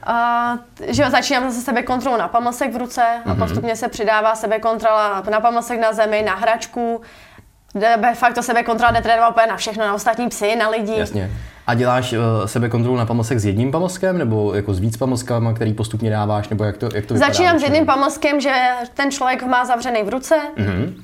A, 0.06 0.58
že 0.88 1.02
jo, 1.02 1.10
začínám 1.10 1.50
zase 1.50 1.60
sebekontrolu 1.64 2.16
na 2.18 2.28
pamlsek 2.28 2.74
v 2.74 2.76
ruce 2.76 3.02
a 3.24 3.28
Mhm. 3.28 3.38
postupně 3.38 3.76
se 3.76 3.88
přidává 3.88 4.34
sebekontrola 4.34 5.22
na 5.30 5.40
pamlsek 5.40 5.80
na 5.80 5.92
zemi, 5.92 6.22
na 6.26 6.34
hračku. 6.34 7.00
De, 7.74 7.96
de 7.96 8.14
facto 8.14 8.42
sebekontrola 8.42 8.92
jde 8.92 9.02
trénovat 9.02 9.30
úplně 9.30 9.46
na 9.46 9.56
všechno, 9.56 9.86
na 9.86 9.94
ostatní 9.94 10.28
psy, 10.28 10.56
na 10.56 10.68
lidi. 10.68 10.98
Jasně. 10.98 11.30
A 11.66 11.74
děláš 11.74 12.12
uh, 12.12 12.18
sebekontrolu 12.46 12.96
na 12.96 13.06
pamlsek 13.06 13.38
s 13.38 13.44
jedním 13.44 13.70
pamlskem, 13.72 14.18
nebo 14.18 14.54
jako 14.54 14.74
s 14.74 14.78
víc 14.78 14.96
pamlskama, 14.96 15.52
který 15.52 15.72
postupně 15.74 16.10
dáváš, 16.10 16.48
nebo 16.48 16.64
jak 16.64 16.76
to, 16.76 16.88
jak 16.94 17.06
to 17.06 17.14
vypadá? 17.14 17.32
Začínám 17.32 17.58
s 17.58 17.62
jedním 17.62 17.86
pamlskem, 17.86 18.40
že 18.40 18.54
ten 18.94 19.10
člověk 19.10 19.42
má 19.42 19.64
zavřený 19.64 20.02
v 20.02 20.08
ruce, 20.08 20.34
Mhm. 20.56 20.94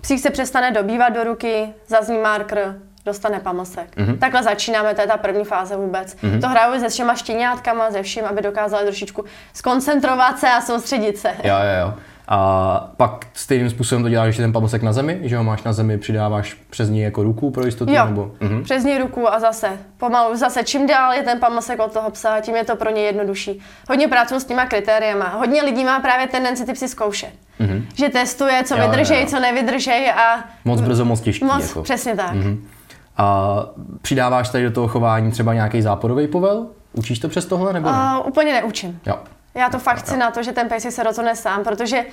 psík 0.00 0.20
se 0.20 0.30
přestane 0.30 0.70
dobývat 0.72 1.08
do 1.12 1.24
ruky, 1.24 1.68
zazní 1.88 2.18
marker, 2.18 2.74
dostane 3.08 3.40
pamlsek. 3.40 3.96
Mhm. 3.96 4.18
Takhle 4.18 4.42
začínáme, 4.42 4.94
to 4.94 5.00
je 5.00 5.06
ta 5.06 5.16
první 5.16 5.44
fáze 5.44 5.76
vůbec. 5.76 6.16
To 6.40 6.48
hraju 6.48 6.80
se 6.80 6.88
všema 6.88 7.14
štěňátkama, 7.14 7.90
ze 7.90 8.02
vším, 8.02 8.24
aby 8.24 8.42
dokázali 8.42 8.84
trošičku 8.84 9.24
skoncentrovat 9.54 10.38
se 10.38 10.48
a 10.50 10.60
soustředit 10.60 11.18
se. 11.18 11.28
Jo, 11.44 11.54
jo, 11.54 11.80
jo. 11.86 11.94
A 12.30 12.90
pak 12.96 13.26
stejným 13.34 13.70
způsobem 13.70 14.02
to 14.02 14.08
děláš 14.08 14.26
ještě 14.26 14.42
ten 14.42 14.52
pamlsek 14.52 14.82
na 14.82 14.92
zemi, 14.92 15.18
že 15.22 15.36
ho 15.36 15.44
máš 15.44 15.62
na 15.62 15.72
zemi, 15.72 15.98
přidáváš 15.98 16.56
přes 16.70 16.88
něj 16.88 17.02
jako 17.04 17.22
ruku 17.22 17.50
pro 17.50 17.64
jistotu, 17.66 17.92
Jo, 17.92 18.04
nebo? 18.06 18.30
Mhm. 18.40 18.62
přes 18.64 18.84
ní 18.84 18.98
ruku 18.98 19.32
a 19.32 19.40
zase 19.40 19.68
pomalu, 19.98 20.36
zase 20.36 20.64
čím 20.64 20.86
dál 20.86 21.12
je 21.12 21.22
ten 21.22 21.40
pamlsek 21.40 21.80
od 21.80 21.92
toho 21.92 22.10
psa, 22.10 22.40
tím 22.40 22.56
je 22.56 22.64
to 22.64 22.76
pro 22.76 22.90
ně 22.90 23.02
jednodušší. 23.02 23.60
Hodně 23.88 24.08
pracuji 24.08 24.40
s 24.40 24.44
těma 24.44 24.66
kritériema. 24.66 25.28
Hodně 25.28 25.62
lidí 25.62 25.84
má 25.84 26.00
právě 26.00 26.26
tendenci 26.26 26.64
ty 26.66 26.72
psy 26.72 26.88
zkoušet. 26.88 27.32
Mhm. 27.58 27.86
Že 27.94 28.08
testuje, 28.08 28.64
co 28.64 28.74
Jo, 28.76 28.82
jo, 28.82 28.90
vydržej, 28.90 29.20
jo. 29.20 29.26
co 29.26 29.40
nevydržej 29.40 30.10
a 30.10 30.44
Moc 30.64 30.80
brzo, 30.80 31.04
moc 31.04 31.20
těžký. 31.20 31.44
moc, 31.44 31.68
jako. 31.68 31.82
přesně 31.82 32.16
tak. 32.16 32.34
A 33.18 33.56
přidáváš 34.02 34.48
tady 34.48 34.64
do 34.64 34.70
toho 34.70 34.88
chování 34.88 35.30
třeba 35.30 35.54
nějaký 35.54 35.82
záporový 35.82 36.26
povel? 36.26 36.66
Učíš 36.92 37.18
to 37.18 37.28
přes 37.28 37.46
tohle, 37.46 37.72
nebo 37.72 37.90
ne? 37.92 37.98
Uh, 38.20 38.28
úplně 38.28 38.52
neučím. 38.52 39.00
Jo. 39.06 39.18
Já 39.54 39.68
to 39.70 39.78
fakt 39.78 39.98
chci 39.98 40.16
na 40.16 40.30
to, 40.30 40.42
že 40.42 40.52
ten 40.52 40.68
pejsek 40.68 40.92
se 40.92 41.02
rozhodne 41.02 41.36
sám, 41.36 41.64
protože 41.64 42.04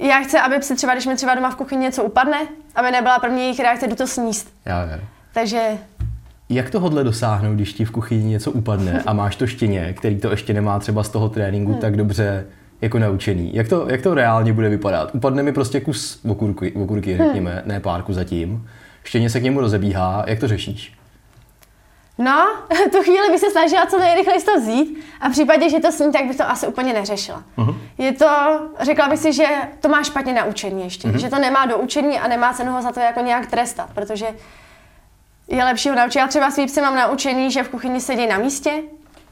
já 0.00 0.20
chci, 0.20 0.38
aby 0.38 0.62
si 0.62 0.76
třeba, 0.76 0.92
když 0.92 1.06
mi 1.06 1.16
třeba 1.16 1.34
doma 1.34 1.50
v 1.50 1.56
kuchyni 1.56 1.82
něco 1.82 2.04
upadne, 2.04 2.38
aby 2.74 2.90
nebyla 2.90 3.18
první 3.18 3.40
jejich 3.40 3.60
reakce, 3.60 3.86
jdu 3.86 3.96
to 3.96 4.06
sníst. 4.06 4.52
Jo, 4.66 4.74
jo. 4.92 5.00
Takže 5.32 5.62
Jak 6.48 6.70
tohle 6.70 7.04
dosáhnout, 7.04 7.54
když 7.54 7.72
ti 7.72 7.84
v 7.84 7.90
kuchyni 7.90 8.24
něco 8.24 8.50
upadne 8.50 9.02
a 9.06 9.12
máš 9.12 9.36
to 9.36 9.46
štěně, 9.46 9.92
který 9.92 10.20
to 10.20 10.30
ještě 10.30 10.54
nemá 10.54 10.78
třeba 10.78 11.02
z 11.02 11.08
toho 11.08 11.28
tréninku 11.28 11.74
tak 11.74 11.96
dobře 11.96 12.46
jako 12.80 12.98
naučený? 12.98 13.54
Jak 13.54 13.68
to, 13.68 13.86
jak 13.90 14.02
to 14.02 14.14
reálně 14.14 14.52
bude 14.52 14.68
vypadat? 14.68 15.10
Upadne 15.14 15.42
mi 15.42 15.52
prostě 15.52 15.80
kus 15.80 16.20
okurky, 16.28 16.72
okurky 16.72 17.16
řekněme, 17.16 17.62
ne 17.66 17.80
párku 17.80 18.12
zatím. 18.12 18.68
Štěně 19.08 19.30
se 19.30 19.40
k 19.40 19.42
němu 19.42 19.60
rozebíhá, 19.60 20.24
jak 20.26 20.40
to 20.40 20.48
řešíš? 20.48 20.92
No, 22.18 22.48
tu 22.92 23.02
chvíli 23.02 23.30
bych 23.30 23.40
se 23.40 23.50
snažila 23.50 23.86
co 23.86 23.98
nejrychleji 23.98 24.42
to 24.42 24.60
vzít 24.60 25.04
a 25.20 25.28
v 25.28 25.32
případě, 25.32 25.70
že 25.70 25.80
to 25.80 25.92
sní, 25.92 26.12
tak 26.12 26.26
bych 26.26 26.36
to 26.36 26.50
asi 26.50 26.66
úplně 26.66 26.92
neřešila. 26.92 27.42
Mhm. 27.56 27.80
Je 27.98 28.12
to, 28.12 28.26
řekla 28.80 29.08
bych 29.08 29.18
si, 29.18 29.32
že 29.32 29.46
to 29.80 29.88
má 29.88 30.02
špatně 30.02 30.32
naučení 30.32 30.84
ještě, 30.84 31.18
že 31.18 31.28
to 31.28 31.38
nemá 31.38 31.66
do 31.66 31.78
učení 31.78 32.18
a 32.18 32.28
nemá 32.28 32.52
cenu 32.52 32.72
ho 32.72 32.82
za 32.82 32.92
to 32.92 33.00
jako 33.00 33.20
nějak 33.20 33.46
trestat, 33.46 33.90
protože 33.94 34.26
je 35.48 35.64
lepší 35.64 35.88
ho 35.88 35.94
naučit. 35.94 36.18
Já 36.18 36.26
třeba 36.26 36.50
svý 36.50 36.66
psy 36.66 36.80
mám 36.80 36.96
naučení, 36.96 37.50
že 37.50 37.62
v 37.62 37.68
kuchyni 37.68 38.00
sedí 38.00 38.26
na 38.26 38.38
místě, 38.38 38.82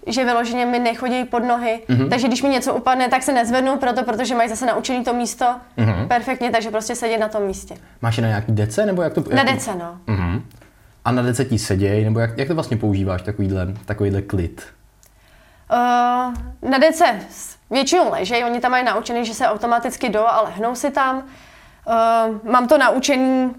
že 0.07 0.25
vyloženě 0.25 0.67
mi 0.67 0.79
nechodí 0.79 1.25
pod 1.25 1.45
nohy, 1.45 1.81
takže 2.11 2.29
když 2.29 2.43
mi 2.43 2.49
něco 2.49 2.75
upadne, 2.75 3.09
tak 3.09 3.23
se 3.23 3.33
nezvednu 3.33 3.77
proto, 3.77 4.05
protože 4.05 4.35
mají 4.35 4.49
zase 4.49 4.67
naučený 4.67 5.05
to 5.05 5.15
místo 5.15 5.47
perfektně, 6.09 6.51
takže 6.51 6.71
prostě 6.71 6.95
sedí 6.95 7.19
na 7.19 7.29
tom 7.29 7.43
místě. 7.43 7.75
Máš 8.03 8.17
je 8.17 8.23
na 8.23 8.29
nějaký 8.29 8.53
dece, 8.53 8.87
nebo 8.87 9.03
jak 9.03 9.15
to? 9.15 9.25
Na 9.31 9.37
jak 9.37 9.47
dece, 9.47 9.75
no. 9.75 9.99
Mhm. 10.07 10.43
A 11.05 11.13
na 11.13 11.23
dece 11.23 11.45
ti 11.45 11.59
seděj, 11.59 12.05
nebo 12.05 12.21
jak, 12.21 12.39
jak 12.39 12.49
to 12.49 12.55
vlastně 12.55 12.77
používáš, 12.77 13.23
takovýhle, 13.23 13.67
takovýhle 13.85 14.23
klid? 14.23 14.63
Uh, 15.73 16.71
na 16.71 16.79
dece 16.81 17.05
většinou 17.71 18.11
ležej, 18.11 18.45
oni 18.45 18.61
tam 18.61 18.71
mají 18.71 18.85
naučený, 18.85 19.25
že 19.25 19.35
se 19.35 19.49
automaticky 19.49 20.09
jdou 20.09 20.27
a 20.27 20.41
lehnou 20.41 20.75
si 20.75 20.91
tam. 20.91 21.17
Uh, 21.17 22.51
mám 22.53 22.69
to 22.69 22.79
naučený 22.79 23.55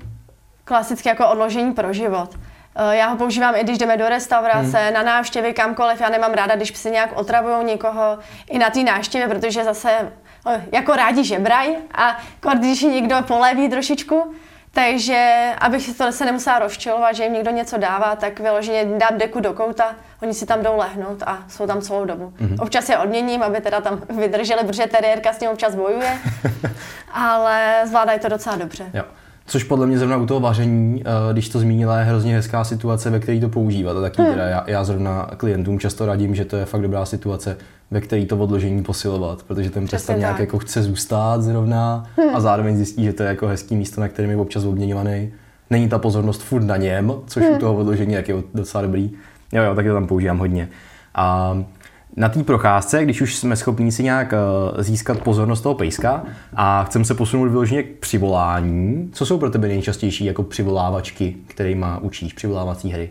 klasicky 0.63 1.09
jako 1.09 1.29
odložení 1.29 1.73
pro 1.73 1.93
život. 1.93 2.35
Uh, 2.79 2.91
já 2.91 3.07
ho 3.07 3.17
používám 3.17 3.55
i 3.55 3.63
když 3.63 3.77
jdeme 3.77 3.97
do 3.97 4.09
restaurace, 4.09 4.77
hmm. 4.77 4.93
na 4.93 5.03
návštěvy, 5.03 5.53
kamkoliv. 5.53 6.01
Já 6.01 6.09
nemám 6.09 6.33
ráda, 6.33 6.55
když 6.55 6.77
si 6.77 6.91
nějak 6.91 7.09
otravují 7.17 7.65
někoho 7.65 8.19
i 8.49 8.57
na 8.57 8.69
té 8.69 8.83
návštěvě, 8.83 9.27
protože 9.27 9.63
zase 9.63 10.11
uh, 10.45 10.53
jako 10.71 10.95
rádi 10.95 11.23
žebraj 11.23 11.75
a 11.95 12.17
když 12.53 12.81
někdo 12.81 13.15
poleví 13.27 13.69
trošičku, 13.69 14.33
takže 14.71 15.51
abych 15.61 15.97
to 15.97 16.11
se 16.11 16.25
nemusela 16.25 16.59
rozčilovat, 16.59 17.15
že 17.15 17.23
jim 17.23 17.33
někdo 17.33 17.51
něco 17.51 17.77
dává, 17.77 18.15
tak 18.15 18.39
vyloženě 18.39 18.85
dát 18.85 19.13
deku 19.13 19.39
do 19.39 19.53
kouta, 19.53 19.95
oni 20.21 20.33
si 20.33 20.45
tam 20.45 20.63
jdou 20.63 20.77
lehnout 20.77 21.23
a 21.25 21.43
jsou 21.49 21.67
tam 21.67 21.81
celou 21.81 22.05
dobu. 22.05 22.33
Mm-hmm. 22.41 22.63
Občas 22.63 22.89
je 22.89 22.97
odměním, 22.97 23.43
aby 23.43 23.61
teda 23.61 23.81
tam 23.81 24.01
vydrželi, 24.09 24.63
protože 24.63 24.87
teriérka 24.87 25.33
s 25.33 25.39
ním 25.39 25.49
občas 25.49 25.75
bojuje, 25.75 26.17
ale 27.11 27.81
zvládají 27.85 28.19
to 28.19 28.29
docela 28.29 28.55
dobře. 28.55 28.91
Jo. 28.93 29.03
Což 29.49 29.63
podle 29.63 29.87
mě 29.87 29.97
zrovna 29.97 30.17
u 30.17 30.25
toho 30.25 30.39
vaření, 30.39 31.01
eh, 31.05 31.33
když 31.33 31.49
to 31.49 31.59
zmínila, 31.59 31.99
je 31.99 32.05
hrozně 32.05 32.35
hezká 32.35 32.63
situace, 32.63 33.09
ve 33.09 33.19
které 33.19 33.39
to 33.39 33.49
používat. 33.49 33.97
A 33.97 34.01
taky 34.01 34.21
Hmm. 34.21 34.31
teda 34.31 34.45
já, 34.45 34.63
já 34.67 34.83
zrovna 34.83 35.29
klientům 35.37 35.79
často 35.79 36.05
radím, 36.05 36.35
že 36.35 36.45
to 36.45 36.55
je 36.57 36.65
fakt 36.65 36.81
dobrá 36.81 37.05
situace, 37.05 37.57
ve 37.91 38.01
které 38.01 38.25
to 38.25 38.37
odložení 38.37 38.83
posilovat, 38.83 39.43
protože 39.43 39.69
ten 39.69 39.73
tam 39.83 39.85
Přesně 39.87 40.15
nějak 40.15 40.31
tak. 40.31 40.37
Hmm. 40.37 40.45
jako 40.45 40.59
chce 40.59 40.83
zůstat 40.83 41.41
zrovna 41.41 42.05
a 42.33 42.39
zároveň 42.39 42.75
zjistí, 42.75 43.03
že 43.03 43.13
to 43.13 43.23
je 43.23 43.29
jako 43.29 43.47
hezký 43.47 43.75
místo, 43.75 44.01
na 44.01 44.07
kterém 44.07 44.31
je 44.31 44.37
občas 44.37 44.63
odměňovaný. 44.63 45.31
Není 45.69 45.89
ta 45.89 45.97
pozornost 45.99 46.41
furt 46.41 46.63
na 46.63 46.77
něm, 46.77 47.13
což 47.27 47.43
Hmm. 47.43 47.55
u 47.55 47.59
toho 47.59 47.75
odložení 47.75 48.13
jak 48.13 48.29
je 48.29 48.35
docela 48.53 48.81
dobrý. 48.81 49.11
Jo, 49.53 49.63
jo, 49.63 49.75
taky 49.75 49.87
to 49.87 49.93
tam 49.93 50.07
používám 50.07 50.37
hodně. 50.37 50.69
A 51.15 51.57
na 52.17 52.29
té 52.29 52.43
procházce, 52.43 53.03
když 53.03 53.21
už 53.21 53.35
jsme 53.35 53.55
schopni 53.55 53.91
si 53.91 54.03
nějak 54.03 54.33
eh, 54.33 54.83
získat 54.83 55.19
pozornost 55.19 55.61
toho 55.61 55.75
pejska 55.75 56.23
a 56.55 56.83
chceme 56.83 57.05
se 57.05 57.13
posunout 57.13 57.49
vyloženě 57.49 57.83
k 57.83 57.99
přivolání, 57.99 59.11
co 59.13 59.25
jsou 59.25 59.37
pro 59.39 59.49
tebe 59.49 59.67
nejčastější 59.67 60.25
jako 60.25 60.43
přivolávačky, 60.43 61.35
kterýma 61.47 61.97
učíš, 62.01 62.33
přivolávací 62.33 62.91
hry? 62.91 63.09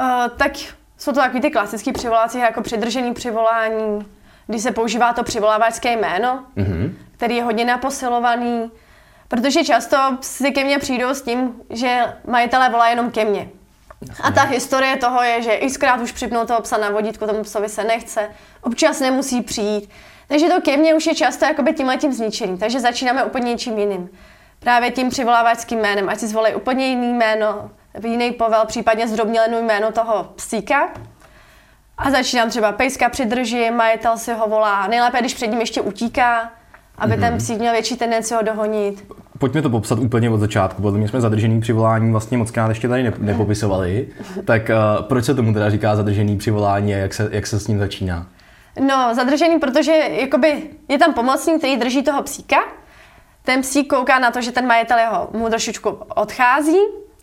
Uh, 0.00 0.06
tak 0.36 0.52
jsou 0.98 1.12
to 1.12 1.20
takový 1.20 1.40
ty 1.40 1.50
klasické 1.50 1.92
přivoláci, 1.92 2.38
jako 2.38 2.62
přidržený 2.62 3.14
přivolání, 3.14 4.06
když 4.46 4.62
se 4.62 4.70
používá 4.72 5.12
to 5.12 5.22
přivolávačské 5.22 5.96
jméno, 5.96 6.44
Mhm. 6.56 6.96
který 7.16 7.36
je 7.36 7.42
hodně 7.42 7.64
naposilovaný, 7.64 8.70
protože 9.28 9.64
často 9.64 9.96
si 10.20 10.50
ke 10.50 10.64
mně 10.64 10.78
přijdou 10.78 11.08
s 11.08 11.22
tím, 11.22 11.50
že 11.70 12.00
majitelé 12.26 12.68
volají 12.70 12.92
jenom 12.92 13.10
ke 13.10 13.24
mně. 13.24 13.48
A 14.22 14.30
ta 14.30 14.42
historie 14.42 14.96
toho 14.96 15.22
je, 15.22 15.42
že 15.42 15.60
xkrát 15.66 16.00
už 16.00 16.12
připnou 16.12 16.46
toho 16.46 16.60
psa 16.60 16.76
na 16.76 16.90
vodítko, 16.90 17.26
tomu 17.26 17.42
psovi 17.42 17.68
se 17.68 17.84
nechce, 17.84 18.28
občas 18.62 19.00
nemusí 19.00 19.42
přijít. 19.42 19.90
Takže 20.28 20.48
to 20.48 20.60
ke 20.60 20.76
mně 20.76 20.94
už 20.94 21.06
je 21.06 21.14
často 21.14 21.44
jakoby 21.44 21.72
tímhle 21.72 21.96
tím 21.96 22.12
zničený. 22.12 22.58
Takže 22.58 22.80
začínáme 22.80 23.24
úplně 23.24 23.52
něčím 23.52 23.78
jiným. 23.78 24.10
Právě 24.58 24.90
tím 24.90 25.08
přivolávačským 25.08 25.78
jménem, 25.78 26.08
ať 26.08 26.18
si 26.18 26.26
zvolí 26.28 26.54
úplně 26.54 26.88
jiný 26.88 27.12
jméno, 27.12 27.70
jiný 28.04 28.32
povel, 28.32 28.66
případně 28.66 29.08
zdrobnělenou 29.08 29.62
jméno 29.62 29.92
toho 29.92 30.32
psíka. 30.36 30.88
A 31.98 32.10
začínám 32.10 32.50
třeba 32.50 32.72
pejska 32.72 33.08
přidrží, 33.08 33.70
majitel 33.70 34.18
si 34.18 34.32
ho 34.32 34.46
volá. 34.46 34.86
Nejlépe, 34.86 35.20
když 35.20 35.34
před 35.34 35.46
ním 35.46 35.60
ještě 35.60 35.80
utíká, 35.80 36.52
aby 36.98 37.16
ten 37.16 37.38
psík 37.38 37.58
měl 37.58 37.72
větší 37.72 37.96
tendenci 37.96 38.34
ho 38.34 38.42
dohonit. 38.42 39.04
Pojďme 39.42 39.62
to 39.62 39.70
popsat 39.70 39.98
úplně 39.98 40.30
od 40.30 40.38
začátku, 40.38 40.82
podle 40.82 40.98
mě 40.98 41.08
jsme 41.08 41.20
zadržený 41.20 41.60
přivolání 41.60 42.10
vlastně 42.12 42.38
moc 42.38 42.50
krát 42.50 42.68
ještě 42.68 42.88
tady 42.88 43.02
ne- 43.02 43.12
nepopisovali. 43.18 44.08
Tak 44.44 44.62
uh, 44.70 45.04
proč 45.04 45.24
se 45.24 45.34
tomu 45.34 45.52
teda 45.52 45.70
říká 45.70 45.96
zadržený 45.96 46.38
přivolání 46.38 46.94
a 46.94 46.96
jak 46.98 47.14
se, 47.14 47.28
jak 47.32 47.46
se 47.46 47.60
s 47.60 47.68
ním 47.68 47.78
začíná? 47.78 48.26
No, 48.80 49.14
zadržený, 49.14 49.58
protože 49.58 49.92
jakoby 49.92 50.62
je 50.88 50.98
tam 50.98 51.14
pomocník, 51.14 51.58
který 51.58 51.76
drží 51.76 52.02
toho 52.02 52.22
psíka. 52.22 52.56
Ten 53.44 53.60
psík 53.60 53.88
kouká 53.88 54.18
na 54.18 54.30
to, 54.30 54.40
že 54.42 54.52
ten 54.52 54.66
majitel 54.66 54.98
jeho 54.98 55.28
mu 55.32 55.48
trošičku 55.48 55.88
odchází 56.14 56.78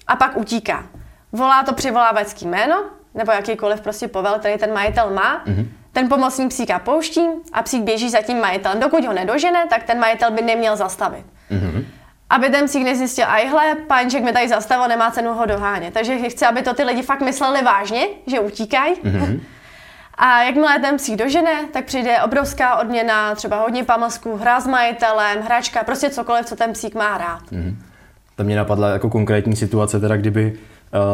a 0.08 0.16
pak 0.16 0.38
utíká. 0.38 0.84
Volá 1.32 1.64
to 1.64 1.74
přivolávačský 1.74 2.48
jméno, 2.48 2.84
nebo 3.16 3.32
jakýkoliv 3.32 3.82
prostě 3.82 4.08
povel, 4.08 4.36
který 4.40 4.58
ten 4.58 4.74
majitel 4.74 5.10
má. 5.14 5.46
Mm-hmm. 5.46 5.68
Ten 5.92 6.10
pomocník 6.10 6.50
psíka 6.50 6.80
pouští 6.80 7.22
a 7.54 7.62
psík 7.64 7.84
běží 7.84 8.10
za 8.10 8.22
tím 8.22 8.42
majitelem. 8.42 8.80
Dokud 8.80 9.06
ho 9.06 9.14
nedožene, 9.14 9.66
tak 9.70 9.84
ten 9.84 10.00
majitel 10.00 10.32
by 10.32 10.42
neměl 10.42 10.76
zastavit. 10.76 11.26
Mm-hmm. 11.52 11.84
Aby 12.30 12.50
ten 12.50 12.66
psík 12.66 12.84
nezjistil, 12.84 13.26
a 13.26 13.50
hle, 13.50 13.76
páníček 13.88 14.24
mi 14.24 14.34
tady 14.34 14.48
zastavil, 14.48 14.88
nemá 14.88 15.12
cenu 15.12 15.34
ho 15.34 15.46
dohánět. 15.46 15.94
Takže 15.94 16.30
chci, 16.30 16.46
aby 16.46 16.62
to 16.62 16.74
ty 16.74 16.84
lidi 16.84 17.02
fakt 17.02 17.22
mysleli 17.22 17.64
vážně, 17.64 18.08
že 18.28 18.40
utíkají. 18.40 18.96
Mm-hmm. 18.96 19.40
A 20.18 20.44
jakmile 20.44 20.80
ten 20.80 20.98
psík 20.98 21.16
dožene, 21.16 21.52
tak 21.74 21.86
přijde 21.86 22.22
obrovská 22.22 22.76
odměna, 22.76 23.36
třeba 23.36 23.62
hodně 23.62 23.84
pamlsků, 23.84 24.38
hra 24.38 24.60
s 24.60 24.68
majitelem, 24.68 25.42
hračka, 25.42 25.84
prostě 25.84 26.10
cokoliv, 26.10 26.46
co 26.46 26.56
ten 26.56 26.74
psík 26.74 26.96
má 26.96 27.18
rád. 27.18 27.42
To 28.36 28.44
mě 28.44 28.56
napadla 28.56 28.90
jako 28.90 29.10
konkrétní 29.10 29.56
situace, 29.56 30.00
teda 30.00 30.18
kdyby 30.18 30.54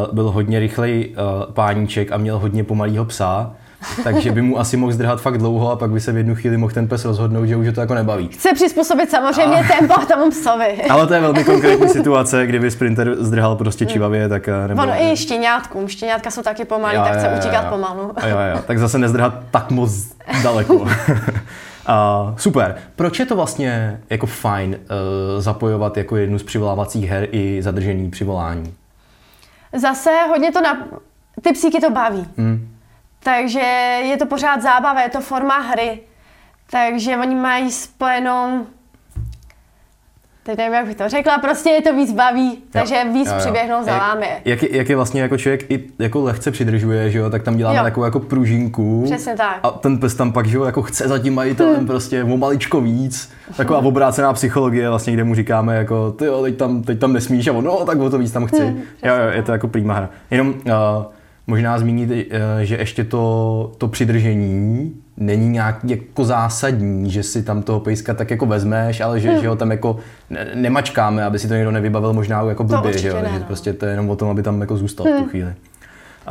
uh, 0.09 0.15
byl 0.15 0.31
hodně 0.31 0.59
rychlej 0.59 1.15
uh, 1.15 1.53
páníček 1.53 2.11
a 2.11 2.17
měl 2.17 2.39
hodně 2.39 2.63
pomalýho 2.63 3.05
psa, 3.05 3.55
takže 4.03 4.31
by 4.31 4.41
mu 4.41 4.59
asi 4.59 4.77
mohl 4.77 4.91
zdrhat 4.91 5.21
fakt 5.21 5.37
dlouho 5.37 5.71
a 5.71 5.75
pak 5.75 5.91
by 5.91 5.99
se 5.99 6.11
v 6.11 6.17
jednu 6.17 6.35
chvíli 6.35 6.57
mohl 6.57 6.73
ten 6.73 6.87
pes 6.87 7.05
rozhodnout, 7.05 7.45
že 7.45 7.55
už 7.55 7.67
to 7.75 7.81
jako 7.81 7.93
nebaví. 7.93 8.27
Chce 8.27 8.53
přizpůsobit 8.53 9.11
samozřejmě 9.11 9.57
a... 9.57 9.77
tempo 9.77 9.93
tomu 10.13 10.29
psovi. 10.29 10.81
Ale 10.89 11.07
to 11.07 11.13
je 11.13 11.21
velmi 11.21 11.43
konkrétní 11.43 11.89
situace, 11.89 12.47
kdyby 12.47 12.71
sprinter 12.71 13.15
zdrhal 13.19 13.55
prostě 13.55 13.85
čivavě, 13.85 14.29
tak 14.29 14.47
eh, 14.47 14.67
nebo... 14.67 14.81
Ono 14.81 14.93
i 14.93 15.17
štěňátkům, 15.17 15.87
štěňátka 15.87 16.31
jsou 16.31 16.41
taky 16.41 16.65
pomalý, 16.65 16.95
jo, 16.95 17.03
tak 17.03 17.17
chce 17.17 17.29
utíkat 17.39 17.63
jo. 17.63 17.69
pomalu. 17.69 18.01
Jo, 18.01 18.37
jo, 18.53 18.61
tak 18.67 18.79
zase 18.79 18.97
nezdrhat 18.97 19.33
tak 19.51 19.71
moc 19.71 19.91
daleko. 20.43 20.87
Uh, 21.89 22.37
super. 22.37 22.75
Proč 22.95 23.19
je 23.19 23.25
to 23.25 23.35
vlastně 23.35 24.01
jako 24.09 24.25
fajn 24.25 24.69
uh, 24.69 25.41
zapojovat 25.41 25.97
jako 25.97 26.15
jednu 26.15 26.39
z 26.39 26.43
přivolávacích 26.43 27.09
her 27.09 27.27
i 27.31 27.61
zadržený 27.61 28.09
přivolání? 28.09 28.73
Zase 29.73 30.11
hodně 30.29 30.51
to 30.51 30.61
na... 30.61 30.87
Ty 31.41 31.53
psíky 31.53 31.81
to 31.81 31.89
baví. 31.89 32.27
Hmm. 32.37 32.64
Takže 33.25 33.59
je 34.09 34.17
to 34.17 34.25
pořád 34.25 34.61
zábava, 34.61 35.01
je 35.01 35.09
to 35.09 35.21
forma 35.21 35.59
hry. 35.59 35.99
Takže 36.71 37.17
oni 37.17 37.35
mají 37.35 37.71
spojenou 37.71 38.65
teď 40.45 40.57
nevím, 40.57 40.73
jak 40.73 40.85
bych 40.85 40.95
to 40.95 41.09
řekla, 41.09 41.37
prostě 41.37 41.69
je 41.69 41.81
to 41.81 41.95
víc 41.95 42.11
baví, 42.11 42.51
jo, 42.51 42.57
takže 42.71 43.03
víc 43.13 43.27
jo, 43.27 43.33
jo. 43.33 43.39
přiběhnou 43.39 43.83
za 43.83 43.97
vámi. 43.97 44.27
Jak, 44.45 44.63
jak 44.63 44.89
je 44.89 44.95
vlastně 44.95 45.21
jako 45.21 45.37
člověk 45.37 45.71
i 45.71 45.83
jako 45.99 46.23
lehce 46.23 46.51
přidržuje, 46.51 47.11
že 47.11 47.19
jo, 47.19 47.29
tak 47.29 47.43
tam 47.43 47.57
děláme 47.57 47.77
jo. 47.77 47.83
takovou 47.83 48.03
jako 48.03 48.19
pružinku. 48.19 49.01
Přesně 49.05 49.35
tak. 49.35 49.59
A 49.63 49.71
ten 49.71 49.97
pes 49.97 50.15
tam 50.15 50.31
pak, 50.31 50.45
že 50.45 50.57
jo, 50.57 50.63
jako 50.63 50.81
chce 50.81 51.07
za 51.07 51.19
tím 51.19 51.33
majitelem 51.33 51.75
hmm. 51.75 51.87
prostě 51.87 52.23
o 52.23 52.37
maličko 52.37 52.81
víc. 52.81 53.31
Taková 53.57 53.79
hmm. 53.79 53.87
obrácená 53.87 54.33
psychologie 54.33 54.89
vlastně, 54.89 55.13
kde 55.13 55.23
mu 55.23 55.35
říkáme 55.35 55.75
jako, 55.75 56.11
ty 56.11 56.25
jo, 56.25 56.41
teď 56.41 56.57
tam, 56.57 56.83
teď 56.83 56.99
tam 56.99 57.13
nesmíš 57.13 57.47
a 57.47 57.53
on, 57.53 57.63
no, 57.63 57.85
tak 57.85 57.99
o 57.99 58.09
to 58.09 58.17
víc 58.17 58.31
tam 58.31 58.45
chci. 58.45 58.65
Hmm, 58.65 58.81
jo, 59.03 59.15
jo, 59.15 59.29
je 59.31 59.43
to 59.43 59.51
jako 59.51 59.67
prýma 59.67 59.93
hra. 59.93 60.09
Jenom 60.31 60.47
uh, 60.47 60.53
možná 61.47 61.79
zmínit, 61.79 62.09
uh, 62.09 62.37
že 62.61 62.77
ještě 62.77 63.03
to, 63.03 63.71
to 63.77 63.87
přidržení 63.87 64.93
není 65.17 65.49
nějak 65.49 65.79
jako 65.83 66.25
zásadní, 66.25 67.11
že 67.11 67.23
si 67.23 67.43
tam 67.43 67.63
toho 67.63 67.79
pejska 67.79 68.13
tak 68.13 68.31
jako 68.31 68.45
vezmeš, 68.45 69.01
ale 69.01 69.19
že, 69.19 69.29
hmm. 69.29 69.41
že 69.41 69.47
ho 69.47 69.55
tam 69.55 69.71
jako 69.71 69.97
ne, 70.29 70.47
nemačkáme, 70.53 71.23
aby 71.23 71.39
si 71.39 71.47
to 71.47 71.53
někdo 71.53 71.71
nevybavil 71.71 72.13
možná 72.13 72.41
jako 72.41 72.63
blbě, 72.63 72.97
že, 72.97 73.07
jo? 73.07 73.15
Ne, 73.15 73.29
že 73.33 73.39
no. 73.39 73.45
prostě 73.45 73.73
to 73.73 73.85
je 73.85 73.91
jenom 73.91 74.09
o 74.09 74.15
tom, 74.15 74.29
aby 74.29 74.43
tam 74.43 74.61
jako 74.61 74.77
zůstal 74.77 75.05
hmm. 75.05 75.15
v 75.15 75.17
tu 75.17 75.21
hmm. 75.21 75.29
chvíli. 75.29 75.53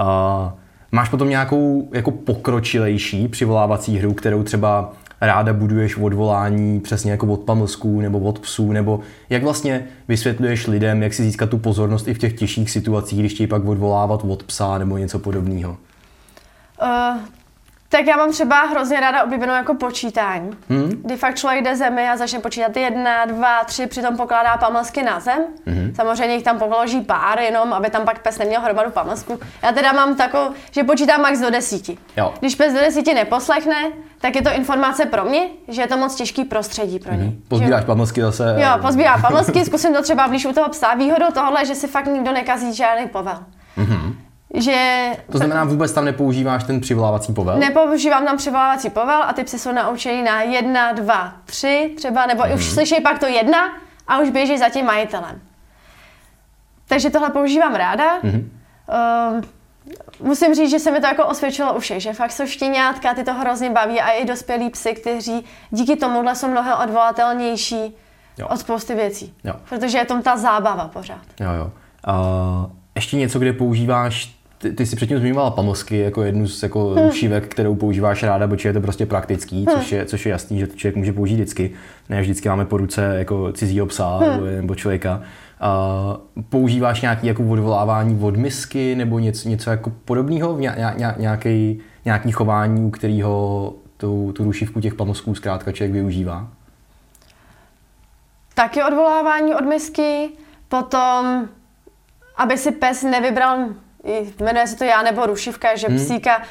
Uh, 0.01 0.53
máš 0.93 1.09
potom 1.09 1.29
nějakou 1.29 1.89
jako 1.93 2.11
pokročilejší 2.11 3.29
přivolávací 3.29 3.99
hru, 3.99 4.15
kterou 4.15 4.43
třeba 4.43 4.93
ráda 5.21 5.53
buduješ 5.53 5.97
odvolání 5.97 6.81
přesně 6.81 7.11
jako 7.11 7.27
od 7.27 7.41
pamlsků 7.41 8.01
nebo 8.01 8.21
od 8.21 8.39
psů, 8.39 8.73
nebo 8.73 9.01
jak 9.31 9.43
vlastně 9.43 9.87
vysvětluješ 10.09 10.67
lidem, 10.67 11.03
jak 11.03 11.15
si 11.15 11.23
získat 11.23 11.51
tu 11.51 11.59
pozornost 11.59 12.09
i 12.09 12.15
v 12.15 12.19
těch 12.19 12.33
těžších 12.33 12.71
situacích, 12.71 13.19
když 13.19 13.35
chtějí 13.35 13.47
pak 13.47 13.65
odvolávat 13.65 14.21
od 14.25 14.43
psa 14.43 14.79
nebo 14.79 14.99
něco 14.99 15.19
podobného? 15.19 15.77
Uh, 16.83 17.21
tak 17.89 18.07
já 18.07 18.17
mám 18.17 18.33
třeba 18.33 18.63
hrozně 18.63 19.01
ráda 19.01 19.25
oblíbenou 19.25 19.55
jako 19.55 19.75
počítání, 19.75 20.51
hmm. 20.69 21.03
kdy 21.05 21.17
fakt 21.17 21.35
člověk 21.35 21.65
jde 21.65 21.77
zemi 21.77 22.09
a 22.09 22.17
začne 22.17 22.39
počítat 22.39 22.77
jedna, 22.77 23.25
dva, 23.25 23.65
tři, 23.65 23.87
přitom 23.87 24.17
pokládá 24.17 24.57
pamlsky 24.57 25.03
na 25.03 25.21
zem. 25.21 25.45
Hmm. 25.67 25.93
Samozřejmě 25.97 26.35
jich 26.35 26.45
tam 26.45 26.59
položí 26.59 27.01
pár, 27.01 27.39
jenom 27.39 27.73
aby 27.73 27.91
tam 27.91 28.05
pak 28.05 28.23
pes 28.23 28.39
neměl 28.39 28.61
hromadu 28.61 28.91
pamlsku. 28.91 29.41
Já 29.63 29.73
teda 29.73 29.93
mám 29.93 30.17
takovou, 30.17 30.51
že 30.71 30.85
počítám 30.85 31.23
max 31.23 31.41
do 31.41 31.51
desíti. 31.51 31.99
Jo. 32.17 32.35
Když 32.41 32.55
pes 32.55 32.73
do 32.73 32.81
desíti 32.81 33.15
neposlechne, 33.15 33.77
tak 34.25 34.37
je 34.37 34.43
to 34.43 34.53
informace 34.53 35.07
pro 35.07 35.25
mě, 35.25 35.49
že 35.69 35.83
je 35.83 35.87
to 35.87 35.97
moc 35.97 36.15
těžký 36.15 36.45
prostředí 36.45 36.99
pro 36.99 37.13
ně. 37.13 37.23
Hmm. 37.23 37.43
Pozbíráš 37.49 37.85
pamlsky 37.85 38.23
zase. 38.23 38.57
Jo, 38.59 38.69
pozbírám 38.81 39.23
pamlsky, 39.29 39.65
zkusím 39.65 39.95
to 39.95 40.03
třeba 40.03 40.29
blíž 40.29 40.47
u 40.47 40.53
toho 40.53 40.69
psa. 40.69 40.95
Výhodou 40.95 41.27
tohle, 41.35 41.67
že 41.67 41.75
si 41.75 41.87
fakt 41.87 42.07
nikdo 42.07 42.33
nekazí 42.33 42.75
žádný 42.75 43.09
povel. 43.09 43.39
Hmm 43.77 44.17
že... 44.55 45.11
To 45.33 45.39
znamená, 45.39 45.65
vůbec 45.65 45.93
tam 45.93 46.05
nepoužíváš 46.05 46.65
ten 46.65 46.81
přivolávací 46.81 47.33
povel? 47.33 47.59
Nepoužívám 47.59 48.25
tam 48.25 48.37
přivolávací 48.37 48.91
povel 48.91 49.23
a 49.23 49.33
ty 49.33 49.45
psy 49.45 49.59
jsou 49.59 49.73
naučení 49.73 50.23
na 50.23 50.43
jedna, 50.43 50.93
dva, 50.93 51.33
tři 51.45 51.95
třeba, 51.97 52.27
nebo 52.27 52.43
mm. 52.47 52.55
už 52.55 52.67
mhm. 52.67 52.75
slyší 52.75 53.01
pak 53.01 53.19
to 53.19 53.27
jedna 53.27 53.59
a 54.09 54.19
už 54.19 54.31
běží 54.31 54.59
za 54.59 54.69
tím 54.69 54.87
majitelem. 54.87 55.41
Takže 56.89 57.11
tohle 57.11 57.31
používám 57.31 57.75
ráda. 57.75 58.05
Mm. 58.23 58.51
Uh, 59.33 59.45
musím 60.21 60.55
říct, 60.55 60.71
že 60.71 60.79
se 60.79 60.91
mi 60.91 61.01
to 61.01 61.07
jako 61.07 61.27
osvědčilo 61.27 61.75
u 61.75 61.79
všech, 61.79 62.03
že 62.03 62.13
fakt 62.13 62.33
jsou 62.33 62.47
štěňátka, 62.47 63.15
ty 63.15 63.25
to 63.25 63.35
hrozně 63.35 63.71
baví 63.71 64.01
a 64.01 64.11
i 64.11 64.25
dospělí 64.25 64.71
psy, 64.71 64.93
kteří 64.93 65.45
díky 65.71 65.97
tomuhle 65.97 66.37
jsou 66.37 66.49
mnohem 66.49 66.79
odvolatelnější 66.85 67.97
jo. 68.39 68.49
od 68.49 68.57
spousty 68.57 68.95
věcí. 68.95 69.35
Jo. 69.45 69.55
Protože 69.69 69.99
je 69.99 70.05
tom 70.05 70.23
ta 70.23 70.37
zábava 70.37 70.89
pořád. 70.89 71.23
Jo, 71.41 71.49
jo. 71.59 71.71
Uh, 72.09 72.71
ještě 72.95 73.17
něco, 73.17 73.39
kde 73.39 73.53
používáš 73.53 74.35
ty, 74.59 74.73
ty 74.73 74.87
jsi 74.87 74.97
předtím 74.97 75.19
zmiňovala 75.19 75.51
pamosky 75.51 75.99
jako 75.99 76.23
jednu 76.23 76.49
z 76.49 76.63
jako 76.63 76.89
hmm. 76.89 77.05
rušívek, 77.05 77.49
kterou 77.49 77.75
používáš 77.75 78.23
ráda, 78.23 78.49
protože 78.49 78.69
je 78.69 78.73
to 78.73 78.81
prostě 78.81 79.07
praktický, 79.07 79.67
hmm. 79.67 79.77
což, 79.77 79.93
je, 79.93 80.05
což 80.05 80.27
je 80.27 80.31
jasný, 80.31 80.59
že 80.59 80.67
to 80.67 80.77
člověk 80.77 80.97
může 80.97 81.13
použít 81.13 81.35
vždycky. 81.35 81.71
Ne 82.09 82.21
vždycky 82.21 82.49
máme 82.49 82.65
po 82.65 82.77
ruce 82.77 83.15
jako 83.19 83.53
cizího 83.53 83.87
psa 83.87 84.17
hmm. 84.17 84.31
nebo, 84.31 84.47
nebo 84.47 84.75
člověka. 84.75 85.17
Uh, 85.17 85.25
používáš 86.49 87.01
nějaký 87.01 87.27
jako 87.27 87.43
odvolávání 87.43 88.21
od 88.23 88.37
misky 88.37 88.95
nebo 88.95 89.19
něco, 89.19 89.49
něco 89.49 89.71
jako 89.71 89.93
podobného, 90.05 90.59
ně, 90.59 90.75
ně, 90.97 91.15
nějaký, 91.19 91.81
nějaký 92.05 92.33
chování, 92.33 92.85
u 92.85 92.91
kterého 92.91 93.75
tu, 93.97 94.33
tu 94.33 94.45
rušivku 94.45 94.81
těch 94.81 94.95
pamosků 94.95 95.35
zkrátka 95.35 95.73
člověk 95.73 95.93
využívá? 95.93 96.49
Taky 98.55 98.83
odvolávání 98.83 99.55
od 99.55 99.65
misky, 99.65 100.29
potom 100.69 101.49
aby 102.37 102.59
si 102.59 102.73
pes 102.73 103.03
nevybral 103.03 103.59
jmenuje 104.41 104.67
se 104.67 104.77
to 104.77 104.85
já 104.85 105.03
nebo 105.03 105.27
rušivka, 105.27 105.77
že 105.77 105.87
hmm. 105.87 105.97
psíka 105.97 106.43